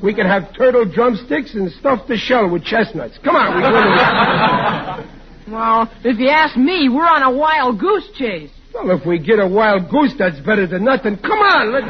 We 0.00 0.14
can 0.14 0.26
have 0.26 0.54
turtle 0.56 0.84
drumsticks 0.84 1.54
and 1.54 1.72
stuff 1.72 2.06
the 2.06 2.16
shell 2.16 2.48
with 2.48 2.62
chestnuts. 2.64 3.18
Come 3.24 3.34
on, 3.34 3.56
we 3.56 3.62
go 3.62 3.70
to 3.72 5.10
Well, 5.52 5.90
if 6.04 6.20
you 6.20 6.28
ask 6.28 6.56
me, 6.56 6.88
we're 6.88 7.02
on 7.02 7.24
a 7.24 7.36
wild 7.36 7.80
goose 7.80 8.08
chase. 8.14 8.50
Well, 8.72 8.96
if 8.96 9.04
we 9.04 9.18
get 9.18 9.40
a 9.40 9.46
wild 9.48 9.90
goose, 9.90 10.12
that's 10.16 10.38
better 10.38 10.68
than 10.68 10.84
nothing. 10.84 11.16
Come 11.16 11.40
on, 11.40 11.72
let's. 11.72 11.86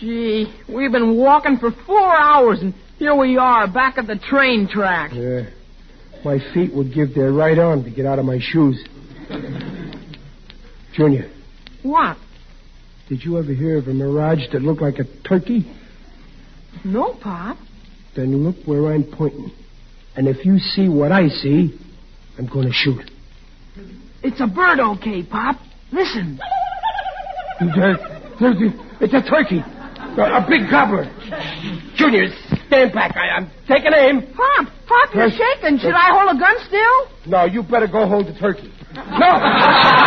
Gee, 0.00 0.52
we've 0.68 0.92
been 0.92 1.16
walking 1.16 1.56
for 1.58 1.70
four 1.86 2.14
hours, 2.14 2.60
and 2.60 2.74
here 3.00 3.14
we 3.16 3.38
are 3.38 3.66
back 3.66 3.96
at 3.96 4.06
the 4.06 4.16
train 4.16 4.68
track. 4.68 5.12
Yeah. 5.14 5.48
My 6.22 6.38
feet 6.52 6.70
would 6.74 6.92
give 6.94 7.14
their 7.14 7.32
right 7.32 7.58
arm 7.58 7.82
to 7.84 7.90
get 7.90 8.04
out 8.04 8.18
of 8.18 8.26
my 8.26 8.38
shoes. 8.40 8.84
Junior, 10.94 11.30
What? 11.82 12.18
did 13.08 13.24
you 13.24 13.38
ever 13.38 13.52
hear 13.54 13.78
of 13.78 13.88
a 13.88 13.94
mirage 13.94 14.40
that 14.52 14.60
looked 14.60 14.82
like 14.82 14.98
a 14.98 15.04
turkey? 15.26 15.64
No, 16.84 17.14
Pop. 17.14 17.56
Then 18.14 18.44
look 18.44 18.56
where 18.66 18.92
I'm 18.92 19.04
pointing. 19.04 19.50
And 20.14 20.28
if 20.28 20.44
you 20.44 20.58
see 20.58 20.88
what 20.88 21.10
I 21.10 21.28
see, 21.28 21.78
I'm 22.38 22.46
going 22.46 22.66
to 22.66 22.72
shoot. 22.72 23.10
It's 24.22 24.40
a 24.42 24.46
bird, 24.46 24.78
okay, 24.78 25.22
Pop. 25.22 25.56
Listen. 25.90 26.38
It's 27.62 29.14
a 29.14 29.22
turkey. 29.30 29.60
A 29.60 30.22
a 30.22 30.46
big 30.48 30.68
gobbler. 30.70 31.04
Junior, 31.96 32.26
stand 32.70 32.92
back. 32.94 33.16
I, 33.16 33.28
I'm 33.36 33.50
taking 33.66 33.92
aim. 33.92 34.22
Pop, 34.34 34.66
Pop, 34.86 35.14
you're 35.14 35.30
shaking. 35.30 35.78
Should 35.78 35.94
I 35.94 36.14
hold 36.14 36.36
a 36.36 36.38
gun 36.38 36.54
still? 36.66 37.30
No, 37.30 37.44
you 37.44 37.62
better 37.64 37.88
go 37.88 38.06
hold 38.06 38.26
the 38.28 38.34
turkey. 38.38 38.72
No! 38.94 39.30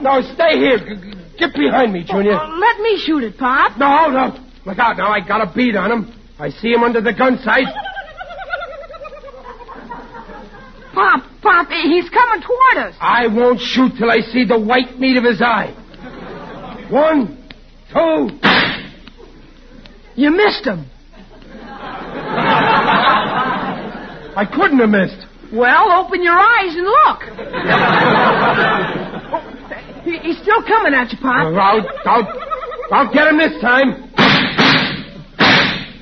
No! 0.00 0.12
No, 0.20 0.22
stay 0.34 0.56
here. 0.58 0.78
G- 0.78 1.12
Get 1.38 1.52
behind 1.54 1.92
me, 1.92 2.04
Junior. 2.04 2.32
Uh, 2.34 2.48
let 2.58 2.80
me 2.80 2.96
shoot 3.04 3.22
it, 3.22 3.36
Pop. 3.38 3.76
No, 3.78 4.08
no. 4.10 4.38
Look 4.64 4.78
out 4.78 4.96
now. 4.96 5.10
I 5.10 5.20
got 5.26 5.42
a 5.46 5.52
bead 5.54 5.76
on 5.76 5.90
him. 5.92 6.14
I 6.38 6.48
see 6.50 6.72
him 6.72 6.82
under 6.82 7.00
the 7.02 7.12
gun 7.12 7.38
sight. 7.44 7.66
Pop, 10.94 11.22
Pop, 11.42 11.68
he's 11.68 12.08
coming 12.10 12.42
toward 12.42 12.86
us. 12.88 12.94
I 13.00 13.26
won't 13.26 13.60
shoot 13.60 13.92
till 13.98 14.10
I 14.10 14.20
see 14.20 14.44
the 14.46 14.58
white 14.58 14.98
meat 14.98 15.16
of 15.18 15.24
his 15.24 15.40
eye. 15.42 15.72
One, 16.90 17.36
two. 17.92 18.30
You 20.20 20.30
missed 20.30 20.66
him. 20.66 20.84
I 24.36 24.44
couldn't 24.54 24.78
have 24.80 24.90
missed. 24.90 25.26
Well, 25.50 25.90
open 26.04 26.22
your 26.22 26.36
eyes 26.38 26.76
and 26.76 26.84
look. 26.84 27.22
He- 30.04 30.18
he's 30.18 30.36
still 30.42 30.62
coming 30.64 30.92
at 30.92 31.10
you, 31.10 31.16
Pop. 31.22 31.46
I'll, 31.56 31.88
I'll, 32.04 32.26
I'll 32.92 33.10
get 33.14 33.28
him 33.28 33.38
this 33.38 33.58
time. 33.62 34.10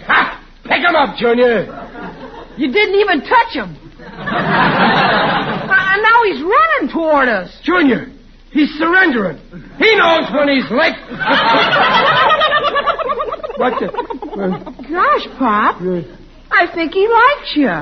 Ha! 0.08 0.44
Pick 0.64 0.82
him 0.82 0.96
up, 0.96 1.16
Junior. 1.16 1.66
You 2.56 2.72
didn't 2.72 2.96
even 2.96 3.20
touch 3.20 3.52
him. 3.54 3.76
Uh, 4.00 4.34
and 5.94 6.02
now 6.02 6.22
he's 6.25 6.42
running 6.42 6.88
toward 6.92 7.28
us. 7.28 7.56
Junior, 7.62 8.08
he's 8.50 8.70
surrendering. 8.78 9.38
He 9.78 9.94
knows 9.96 10.28
when 10.34 10.48
he's 10.48 10.68
licked. 10.72 10.98
what 13.58 13.74
the? 13.80 13.86
Uh, 13.92 14.58
Gosh, 14.88 15.26
Pop, 15.38 15.82
I 16.50 16.66
think 16.74 16.92
he 16.92 17.08
likes 17.08 17.56
you. 17.56 17.74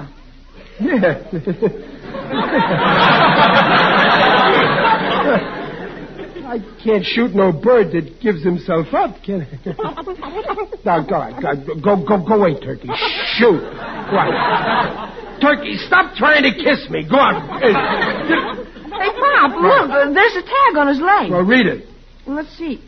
I 6.49 6.59
can't 6.83 7.04
shoot 7.04 7.35
no 7.35 7.52
bird 7.52 7.92
that 7.92 8.21
gives 8.21 8.42
himself 8.42 8.87
up, 8.95 9.23
can 9.23 9.42
I? 9.42 9.47
now, 10.85 11.00
go 11.02 11.16
on. 11.16 11.40
Go, 11.42 11.80
go, 11.80 11.97
go, 12.06 12.25
go 12.25 12.35
away, 12.35 12.59
Turkey. 12.61 12.88
Shoot. 13.37 13.61
Go 13.61 14.16
on. 14.16 15.40
Turkey, 15.40 15.76
stop 15.87 16.14
trying 16.14 16.42
to 16.45 16.52
kiss 16.54 16.88
me. 16.88 17.02
Go 17.09 17.16
on. 17.16 17.61
Hey, 17.61 19.11
Pop, 19.12 19.52
look, 19.60 20.15
there's 20.15 20.36
a 20.36 20.43
tag 20.43 20.76
on 20.78 20.89
his 20.89 21.00
leg. 21.00 21.30
Well, 21.30 21.43
read 21.43 21.67
it. 21.67 21.89
Let's 22.26 22.56
see. 22.56 22.80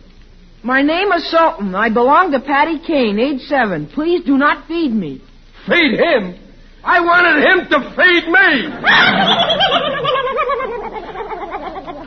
My 0.62 0.83
name 0.83 1.12
is 1.12 1.31
Sultan. 1.31 1.75
I 1.75 1.88
belong 1.88 2.33
to 2.33 2.40
Patty 2.40 2.81
Kane, 2.85 3.18
age 3.18 3.42
seven. 3.42 3.87
Please 3.94 4.25
do 4.25 4.37
not 4.37 4.66
feed 4.66 4.92
me. 4.92 5.23
Feed 5.68 5.99
him? 5.99 6.38
I 6.83 7.01
wanted 7.01 7.42
him 7.44 7.68
to 7.71 7.79
feed 7.94 8.27
me. 8.29 8.68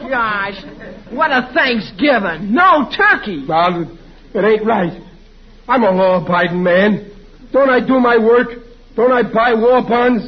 Gosh, 0.10 0.64
what 1.12 1.32
a 1.32 1.52
Thanksgiving. 1.54 2.54
No 2.54 2.90
turkey. 2.92 3.46
Well, 3.48 3.98
it 4.34 4.44
ain't 4.44 4.66
right. 4.66 5.02
I'm 5.68 5.84
a 5.84 5.92
law-abiding 5.92 6.62
man. 6.62 7.12
Don't 7.54 7.70
I 7.70 7.80
do 7.80 8.00
my 8.00 8.18
work? 8.18 8.50
Don't 8.96 9.12
I 9.12 9.24
buy 9.24 9.54
war 9.54 9.82
bonds? 9.82 10.24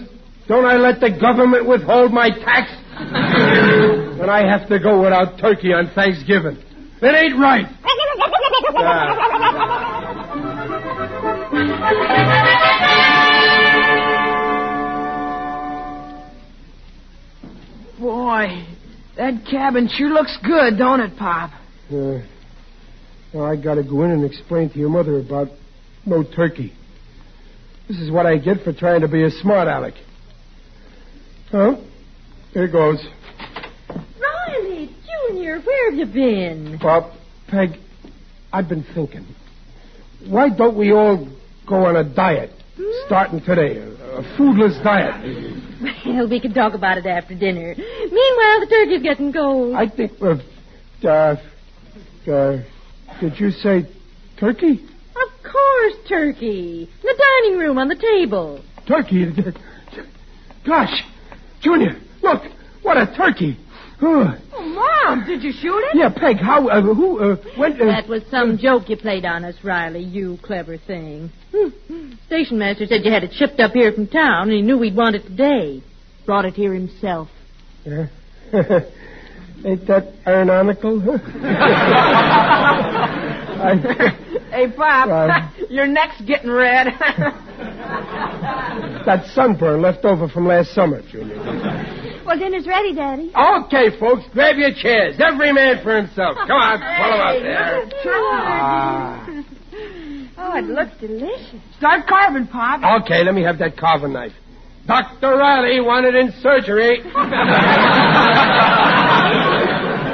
Don't 0.48 0.66
I 0.66 0.78
let 0.78 1.02
the 1.02 1.10
government 1.10 1.68
withhold 1.68 2.14
my 2.14 2.30
tax? 2.30 2.72
and 2.96 4.32
I 4.32 4.48
have 4.48 4.70
to 4.70 4.80
go 4.80 5.02
without 5.02 5.40
turkey 5.40 5.74
on 5.74 5.92
Thanksgiving. 5.94 6.58
It 7.06 7.14
ain't 7.14 7.38
right. 7.38 7.66
Boy, 18.00 18.66
that 19.18 19.46
cabin 19.52 19.90
sure 19.92 20.10
looks 20.10 20.38
good, 20.46 20.78
don't 20.78 21.02
it, 21.02 21.18
Pop? 21.18 21.52
Uh, 21.92 22.22
now 23.34 23.44
I 23.48 23.58
gotta 23.58 23.84
go 23.84 24.04
in 24.06 24.12
and 24.12 24.24
explain 24.24 24.70
to 24.70 24.80
your 24.80 24.90
mother 24.90 25.20
about 25.20 25.50
no 26.06 26.24
turkey. 26.24 26.72
This 27.90 27.98
is 27.98 28.10
what 28.10 28.26
I 28.26 28.38
get 28.38 28.64
for 28.64 28.72
trying 28.72 29.02
to 29.02 29.10
be 29.10 29.24
a 29.24 29.30
smart 29.30 29.68
aleck. 29.68 29.96
Huh? 31.52 31.76
Here 32.54 32.70
goes. 32.70 33.06
Where 35.62 35.92
have 35.92 36.00
you 36.00 36.06
been? 36.08 36.80
Bob, 36.82 37.12
Peg, 37.48 37.78
I've 38.52 38.68
been 38.68 38.84
thinking. 38.96 39.26
Why 40.28 40.50
don't 40.50 40.76
we 40.76 40.92
all 40.92 41.28
go 41.68 41.86
on 41.86 41.96
a 41.96 42.04
diet 42.04 42.52
starting 43.06 43.40
today? 43.42 43.78
A, 43.78 43.88
a 44.18 44.24
foodless 44.38 44.82
diet. 44.84 45.62
Well, 46.06 46.28
we 46.30 46.40
can 46.40 46.54
talk 46.54 46.74
about 46.74 46.98
it 46.98 47.06
after 47.06 47.36
dinner. 47.36 47.76
Meanwhile, 47.78 48.60
the 48.62 48.68
turkey's 48.70 49.04
getting 49.04 49.32
cold. 49.34 49.76
I 49.76 49.90
think, 49.90 50.14
uh, 50.22 50.38
uh, 51.08 51.36
uh, 52.32 52.64
did 53.20 53.40
you 53.40 53.52
say 53.52 53.86
turkey? 54.40 54.80
Of 54.82 55.44
course, 55.52 55.94
turkey. 56.08 56.84
In 56.84 57.00
the 57.04 57.24
dining 57.44 57.60
room 57.60 57.78
on 57.78 57.90
the 57.90 57.96
table. 57.96 58.64
Turkey? 58.88 59.28
Gosh, 60.66 61.04
Junior, 61.62 61.98
look, 62.22 62.42
what 62.82 62.98
a 62.98 63.14
turkey. 63.16 63.58
Oh, 64.06 64.38
Mom, 65.06 65.26
did 65.26 65.44
you 65.44 65.52
shoot 65.54 65.78
it? 65.80 65.96
yeah, 65.96 66.10
Peg, 66.10 66.38
how, 66.38 66.68
uh, 66.68 66.82
who, 66.82 67.20
uh, 67.20 67.36
when, 67.58 67.74
uh, 67.82 67.86
That 67.86 68.08
was 68.10 68.24
some 68.30 68.58
joke 68.58 68.90
you 68.90 68.98
played 68.98 69.26
on 69.26 69.46
us, 69.46 69.56
Riley, 69.64 70.02
you 70.04 70.38
clever 70.44 70.78
thing. 70.78 71.32
Station 72.28 72.58
master 72.60 72.86
said 72.88 73.06
you 73.06 73.12
had 73.12 73.24
it 73.24 73.34
shipped 73.34 73.60
up 73.60 73.72
here 73.72 73.92
from 73.94 74.08
town, 74.08 74.50
and 74.50 74.52
he 74.58 74.62
knew 74.62 74.78
we'd 74.78 74.96
want 74.96 75.16
it 75.16 75.24
today. 75.26 75.82
Brought 76.26 76.46
it 76.46 76.54
here 76.56 76.74
himself. 76.74 77.30
Yeah. 77.86 78.08
Ain't 79.66 79.88
that 79.88 80.14
aeronautical? 80.28 81.02
I, 83.56 84.20
Hey, 84.52 84.68
Pop, 84.72 85.08
Uh, 85.10 85.50
your 85.70 85.88
neck's 85.88 86.20
getting 86.22 86.50
red. 86.52 86.88
that 89.06 89.26
sunburn 89.34 89.82
left 89.82 90.04
over 90.06 90.28
from 90.28 90.46
last 90.48 90.74
summer, 90.74 91.02
Junior. 91.10 91.38
Well, 92.26 92.38
dinner's 92.40 92.66
ready, 92.68 92.94
Daddy. 92.96 93.32
Okay, 93.36 94.00
folks, 94.00 94.24
grab 94.34 94.56
your 94.58 94.72
chairs. 94.74 95.16
Every 95.20 95.52
man 95.52 95.84
for 95.84 95.96
himself. 95.98 96.38
Come 96.48 96.52
on, 96.52 96.80
pull 96.80 97.14
'em 97.14 97.22
out 97.22 97.40
there. 97.42 97.90
Ah. 98.06 99.28
Oh, 100.38 100.58
it 100.58 100.66
looks 100.66 100.92
delicious. 101.00 101.60
Start 101.78 102.08
carving, 102.08 102.48
Pop. 102.48 102.82
Okay, 103.04 103.24
let 103.24 103.34
me 103.36 103.44
have 103.44 103.58
that 103.60 103.76
carving 103.78 104.14
knife. 104.14 104.32
Dr. 104.88 105.38
Riley 105.38 105.80
wanted 105.82 106.16
in 106.16 106.32
surgery. 106.42 107.02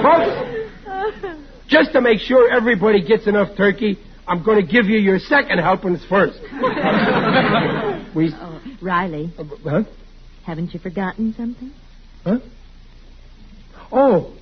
folks, 0.03 0.31
just 1.67 1.91
to 1.93 2.01
make 2.01 2.19
sure 2.19 2.49
everybody 2.51 3.01
gets 3.03 3.27
enough 3.27 3.55
turkey, 3.57 3.97
I'm 4.27 4.43
going 4.43 4.63
to 4.65 4.71
give 4.71 4.85
you 4.85 4.99
your 4.99 5.19
second 5.19 5.59
helpings 5.59 6.03
first. 6.07 6.39
we, 8.15 8.31
Oh, 8.33 8.61
Riley, 8.81 9.33
uh, 9.37 9.43
huh? 9.63 9.83
haven't 10.45 10.73
you 10.73 10.79
forgotten 10.79 11.33
something? 11.35 11.71
Huh? 12.23 12.39
Oh. 13.91 14.33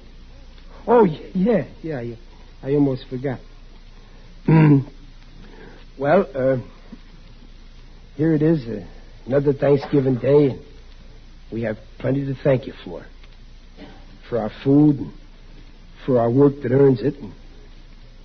Oh, 0.88 1.04
yeah, 1.04 1.66
yeah, 1.82 2.02
yeah. 2.02 2.16
I 2.64 2.74
almost 2.74 3.06
forgot. 3.10 3.40
well, 5.98 6.28
uh, 6.34 6.58
here 8.16 8.34
it 8.34 8.42
is, 8.42 8.66
uh, 8.68 8.86
another 9.26 9.54
Thanksgiving 9.54 10.16
day, 10.16 10.60
we 11.52 11.64
have 11.64 11.78
plenty 12.00 12.26
to 12.26 12.36
thank 12.44 12.68
you 12.68 12.74
for. 12.84 13.06
For 14.30 14.40
our 14.40 14.52
food, 14.64 14.98
and 14.98 15.14
for 16.06 16.20
our 16.20 16.32
work 16.32 16.62
that 16.64 16.72
earns 16.72 17.02
it, 17.02 17.16
and, 17.16 17.34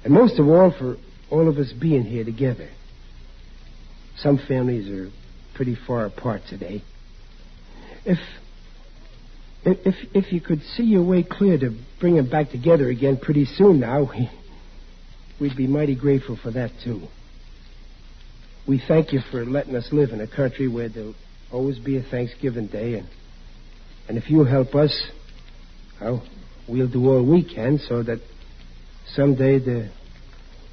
and 0.05 0.15
most 0.15 0.39
of 0.39 0.49
all, 0.49 0.71
for 0.77 0.97
all 1.31 1.49
of 1.49 1.59
us 1.59 1.73
being 1.73 2.05
here 2.05 2.25
together. 2.25 2.69
Some 4.19 4.39
families 4.47 4.89
are 4.89 5.11
pretty 5.55 5.77
far 5.87 6.07
apart 6.07 6.43
today. 6.49 6.83
If 8.05 8.19
if 9.65 9.95
if 10.15 10.33
you 10.33 10.41
could 10.41 10.63
see 10.77 10.83
your 10.85 11.05
way 11.05 11.23
clear 11.23 11.59
to 11.59 11.77
bring 12.01 12.17
them 12.17 12.29
back 12.29 12.51
together 12.51 12.89
again 12.89 13.17
pretty 13.17 13.45
soon 13.45 13.81
now, 13.81 14.09
we, 14.11 14.31
we'd 15.41 15.57
be 15.57 15.67
mighty 15.67 15.95
grateful 15.95 16.37
for 16.43 16.51
that 16.51 16.71
too. 16.83 17.03
We 18.67 18.83
thank 18.87 19.13
you 19.13 19.21
for 19.31 19.45
letting 19.45 19.75
us 19.77 19.89
live 19.93 20.11
in 20.11 20.21
a 20.21 20.27
country 20.27 20.69
where 20.69 20.89
there'll 20.89 21.15
always 21.53 21.79
be 21.79 21.97
a 21.97 22.03
Thanksgiving 22.03 22.67
Day, 22.67 22.95
and 22.95 23.09
and 24.09 24.19
if 24.19 24.29
you'll 24.29 24.47
help 24.47 24.75
us, 24.75 25.11
well, 26.01 26.27
we'll 26.69 26.91
do 26.91 27.09
all 27.09 27.25
we 27.25 27.43
can 27.45 27.79
so 27.79 28.03
that 28.03 28.21
someday 29.15 29.59
there 29.59 29.91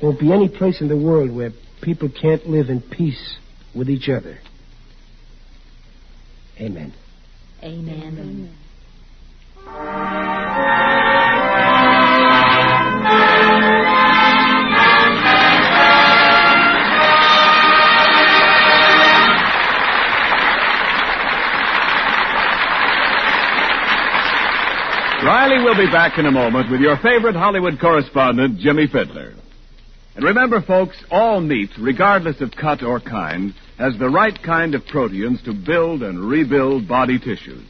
won't 0.01 0.19
be 0.19 0.31
any 0.31 0.49
place 0.49 0.81
in 0.81 0.87
the 0.87 0.97
world 0.97 1.31
where 1.31 1.51
people 1.81 2.09
can't 2.09 2.47
live 2.47 2.69
in 2.69 2.81
peace 2.81 3.37
with 3.75 3.89
each 3.89 4.09
other. 4.09 4.39
Amen. 6.59 6.93
Amen. 7.63 8.01
Amen. 8.03 8.55
Riley 25.29 25.63
will 25.63 25.75
be 25.75 25.91
back 25.91 26.17
in 26.17 26.25
a 26.25 26.31
moment 26.31 26.71
with 26.71 26.79
your 26.79 26.95
favorite 26.97 27.35
Hollywood 27.35 27.79
correspondent, 27.79 28.57
Jimmie 28.57 28.87
Fidler. 28.87 29.35
And 30.15 30.25
remember, 30.25 30.61
folks, 30.61 30.95
all 31.11 31.39
meat, 31.41 31.69
regardless 31.77 32.41
of 32.41 32.51
cut 32.51 32.81
or 32.81 32.99
kind, 32.99 33.53
has 33.77 33.97
the 33.99 34.09
right 34.09 34.37
kind 34.41 34.75
of 34.75 34.85
proteins 34.85 35.41
to 35.43 35.53
build 35.53 36.03
and 36.03 36.27
rebuild 36.27 36.87
body 36.87 37.19
tissues. 37.19 37.69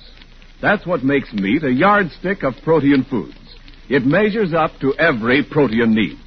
That's 0.62 0.86
what 0.86 1.04
makes 1.04 1.32
meat 1.34 1.64
a 1.64 1.72
yardstick 1.72 2.44
of 2.44 2.54
protein 2.64 3.06
foods. 3.10 3.36
It 3.90 4.06
measures 4.06 4.54
up 4.54 4.72
to 4.82 4.94
every 4.96 5.44
protein 5.44 5.96
need. 5.96 6.18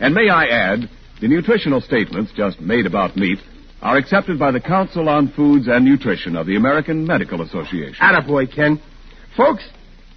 And 0.00 0.14
may 0.14 0.28
I 0.28 0.46
add, 0.46 0.88
the 1.20 1.28
nutritional 1.28 1.80
statements 1.80 2.32
just 2.36 2.60
made 2.60 2.86
about 2.86 3.16
meat 3.16 3.38
are 3.82 3.96
accepted 3.96 4.38
by 4.38 4.50
the 4.50 4.60
Council 4.60 5.08
on 5.08 5.32
Foods 5.32 5.68
and 5.68 5.84
Nutrition 5.84 6.36
of 6.36 6.46
the 6.46 6.56
American 6.56 7.06
Medical 7.06 7.42
Association. 7.42 7.96
Attaboy, 8.00 8.52
Ken. 8.54 8.80
Folks, 9.36 9.62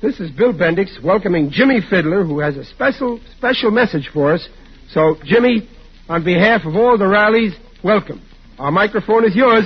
this 0.02 0.20
is 0.20 0.32
Bill 0.32 0.54
Bendix 0.54 1.04
welcoming 1.04 1.50
Jimmie 1.52 1.82
Fidler, 1.82 2.26
who 2.26 2.40
has 2.40 2.56
a 2.56 2.64
special, 2.64 3.20
special 3.36 3.72
message 3.72 4.10
for 4.14 4.32
us. 4.34 4.48
So, 4.92 5.16
Jimmy, 5.26 5.68
on 6.08 6.24
behalf 6.24 6.62
of 6.66 6.76
all 6.76 6.98
the 6.98 7.06
Rileys, 7.06 7.54
welcome. 7.84 8.22
Our 8.58 8.72
microphone 8.72 9.26
is 9.26 9.36
yours. 9.36 9.66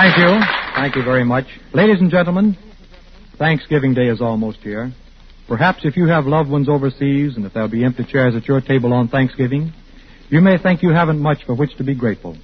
Thank 0.00 0.16
you. 0.16 0.40
Thank 0.76 0.96
you 0.96 1.04
very 1.04 1.24
much. 1.24 1.44
Ladies 1.74 2.00
and 2.00 2.10
gentlemen, 2.10 2.56
Thanksgiving 3.36 3.92
Day 3.92 4.08
is 4.08 4.22
almost 4.22 4.60
here. 4.60 4.94
Perhaps 5.46 5.80
if 5.84 5.94
you 5.94 6.06
have 6.06 6.24
loved 6.24 6.48
ones 6.48 6.70
overseas 6.70 7.36
and 7.36 7.44
if 7.44 7.52
there'll 7.52 7.68
be 7.68 7.84
empty 7.84 8.06
chairs 8.10 8.34
at 8.34 8.48
your 8.48 8.62
table 8.62 8.94
on 8.94 9.08
Thanksgiving, 9.08 9.74
you 10.30 10.40
may 10.40 10.56
think 10.56 10.82
you 10.82 10.88
haven't 10.88 11.18
much 11.18 11.44
for 11.44 11.54
which 11.54 11.76
to 11.76 11.84
be 11.84 11.94
grateful. 11.94 12.34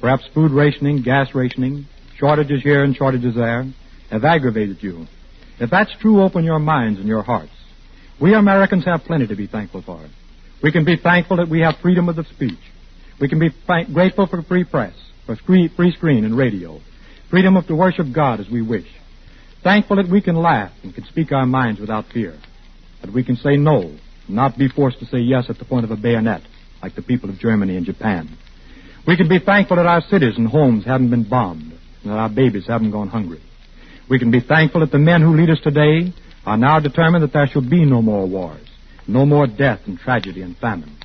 Perhaps 0.00 0.24
food 0.34 0.50
rationing, 0.50 1.02
gas 1.02 1.28
rationing, 1.32 1.86
shortages 2.18 2.60
here 2.64 2.82
and 2.82 2.96
shortages 2.96 3.36
there 3.36 3.72
have 4.10 4.24
aggravated 4.24 4.82
you. 4.82 5.06
If 5.60 5.70
that's 5.70 5.94
true, 6.00 6.24
open 6.24 6.42
your 6.42 6.58
minds 6.58 6.98
and 6.98 7.06
your 7.06 7.22
hearts. 7.22 7.52
We 8.20 8.34
Americans 8.34 8.84
have 8.84 9.04
plenty 9.04 9.28
to 9.28 9.36
be 9.36 9.46
thankful 9.46 9.82
for. 9.82 10.04
We 10.60 10.72
can 10.72 10.84
be 10.84 10.96
thankful 10.96 11.36
that 11.36 11.48
we 11.48 11.60
have 11.60 11.76
freedom 11.80 12.08
of 12.08 12.16
the 12.16 12.24
speech. 12.24 12.58
We 13.20 13.28
can 13.28 13.38
be 13.38 13.50
grateful 13.94 14.26
for 14.26 14.42
free 14.42 14.64
press, 14.64 14.94
for 15.24 15.36
free, 15.36 15.68
free 15.68 15.92
screen 15.92 16.24
and 16.24 16.36
radio, 16.36 16.80
freedom 17.30 17.56
of 17.56 17.66
to 17.66 17.74
worship 17.74 18.06
God 18.12 18.40
as 18.40 18.48
we 18.48 18.62
wish. 18.62 18.86
Thankful 19.62 19.96
that 19.96 20.08
we 20.08 20.20
can 20.20 20.36
laugh 20.36 20.72
and 20.82 20.94
can 20.94 21.04
speak 21.06 21.32
our 21.32 21.46
minds 21.46 21.80
without 21.80 22.06
fear. 22.12 22.38
That 23.02 23.12
we 23.12 23.24
can 23.24 23.36
say 23.36 23.56
no, 23.56 23.96
not 24.28 24.56
be 24.56 24.68
forced 24.68 25.00
to 25.00 25.06
say 25.06 25.18
yes 25.18 25.46
at 25.48 25.58
the 25.58 25.64
point 25.64 25.84
of 25.84 25.90
a 25.90 25.96
bayonet, 25.96 26.42
like 26.82 26.94
the 26.94 27.02
people 27.02 27.30
of 27.30 27.38
Germany 27.38 27.76
and 27.76 27.86
Japan. 27.86 28.36
We 29.06 29.16
can 29.16 29.28
be 29.28 29.38
thankful 29.38 29.76
that 29.76 29.86
our 29.86 30.02
cities 30.02 30.36
and 30.36 30.48
homes 30.48 30.84
haven't 30.84 31.10
been 31.10 31.28
bombed, 31.28 31.72
and 32.02 32.12
that 32.12 32.18
our 32.18 32.28
babies 32.28 32.66
haven't 32.66 32.90
gone 32.90 33.08
hungry. 33.08 33.42
We 34.08 34.18
can 34.18 34.30
be 34.30 34.40
thankful 34.40 34.80
that 34.80 34.92
the 34.92 34.98
men 34.98 35.20
who 35.20 35.36
lead 35.36 35.50
us 35.50 35.60
today 35.62 36.12
are 36.44 36.56
now 36.56 36.78
determined 36.78 37.24
that 37.24 37.32
there 37.32 37.48
shall 37.48 37.68
be 37.68 37.84
no 37.84 38.02
more 38.02 38.26
wars, 38.26 38.66
no 39.08 39.26
more 39.26 39.46
death 39.46 39.80
and 39.86 39.98
tragedy 39.98 40.42
and 40.42 40.56
famine. 40.58 40.96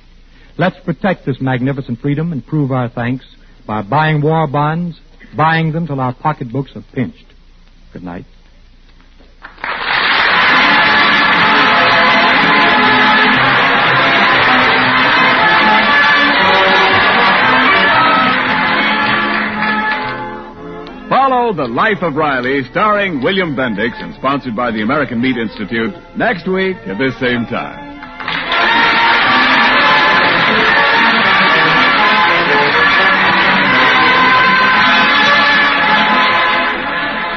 Let's 0.56 0.78
protect 0.84 1.26
this 1.26 1.40
magnificent 1.40 2.00
freedom 2.00 2.30
and 2.32 2.46
prove 2.46 2.70
our 2.70 2.88
thanks 2.88 3.24
by 3.66 3.82
buying 3.82 4.20
war 4.20 4.46
bonds, 4.46 5.00
buying 5.36 5.72
them 5.72 5.86
till 5.86 6.00
our 6.00 6.14
pocketbooks 6.14 6.72
are 6.74 6.84
pinched. 6.94 7.26
Good 7.92 8.02
night. 8.02 8.24
Follow 21.08 21.52
The 21.52 21.68
Life 21.68 22.02
of 22.02 22.14
Riley, 22.14 22.62
starring 22.70 23.22
William 23.22 23.54
Bendix 23.54 24.02
and 24.02 24.14
sponsored 24.14 24.56
by 24.56 24.70
the 24.70 24.80
American 24.80 25.20
Meat 25.20 25.36
Institute, 25.36 25.92
next 26.16 26.48
week 26.48 26.76
at 26.86 26.98
this 26.98 27.18
same 27.20 27.44
time. 27.46 27.91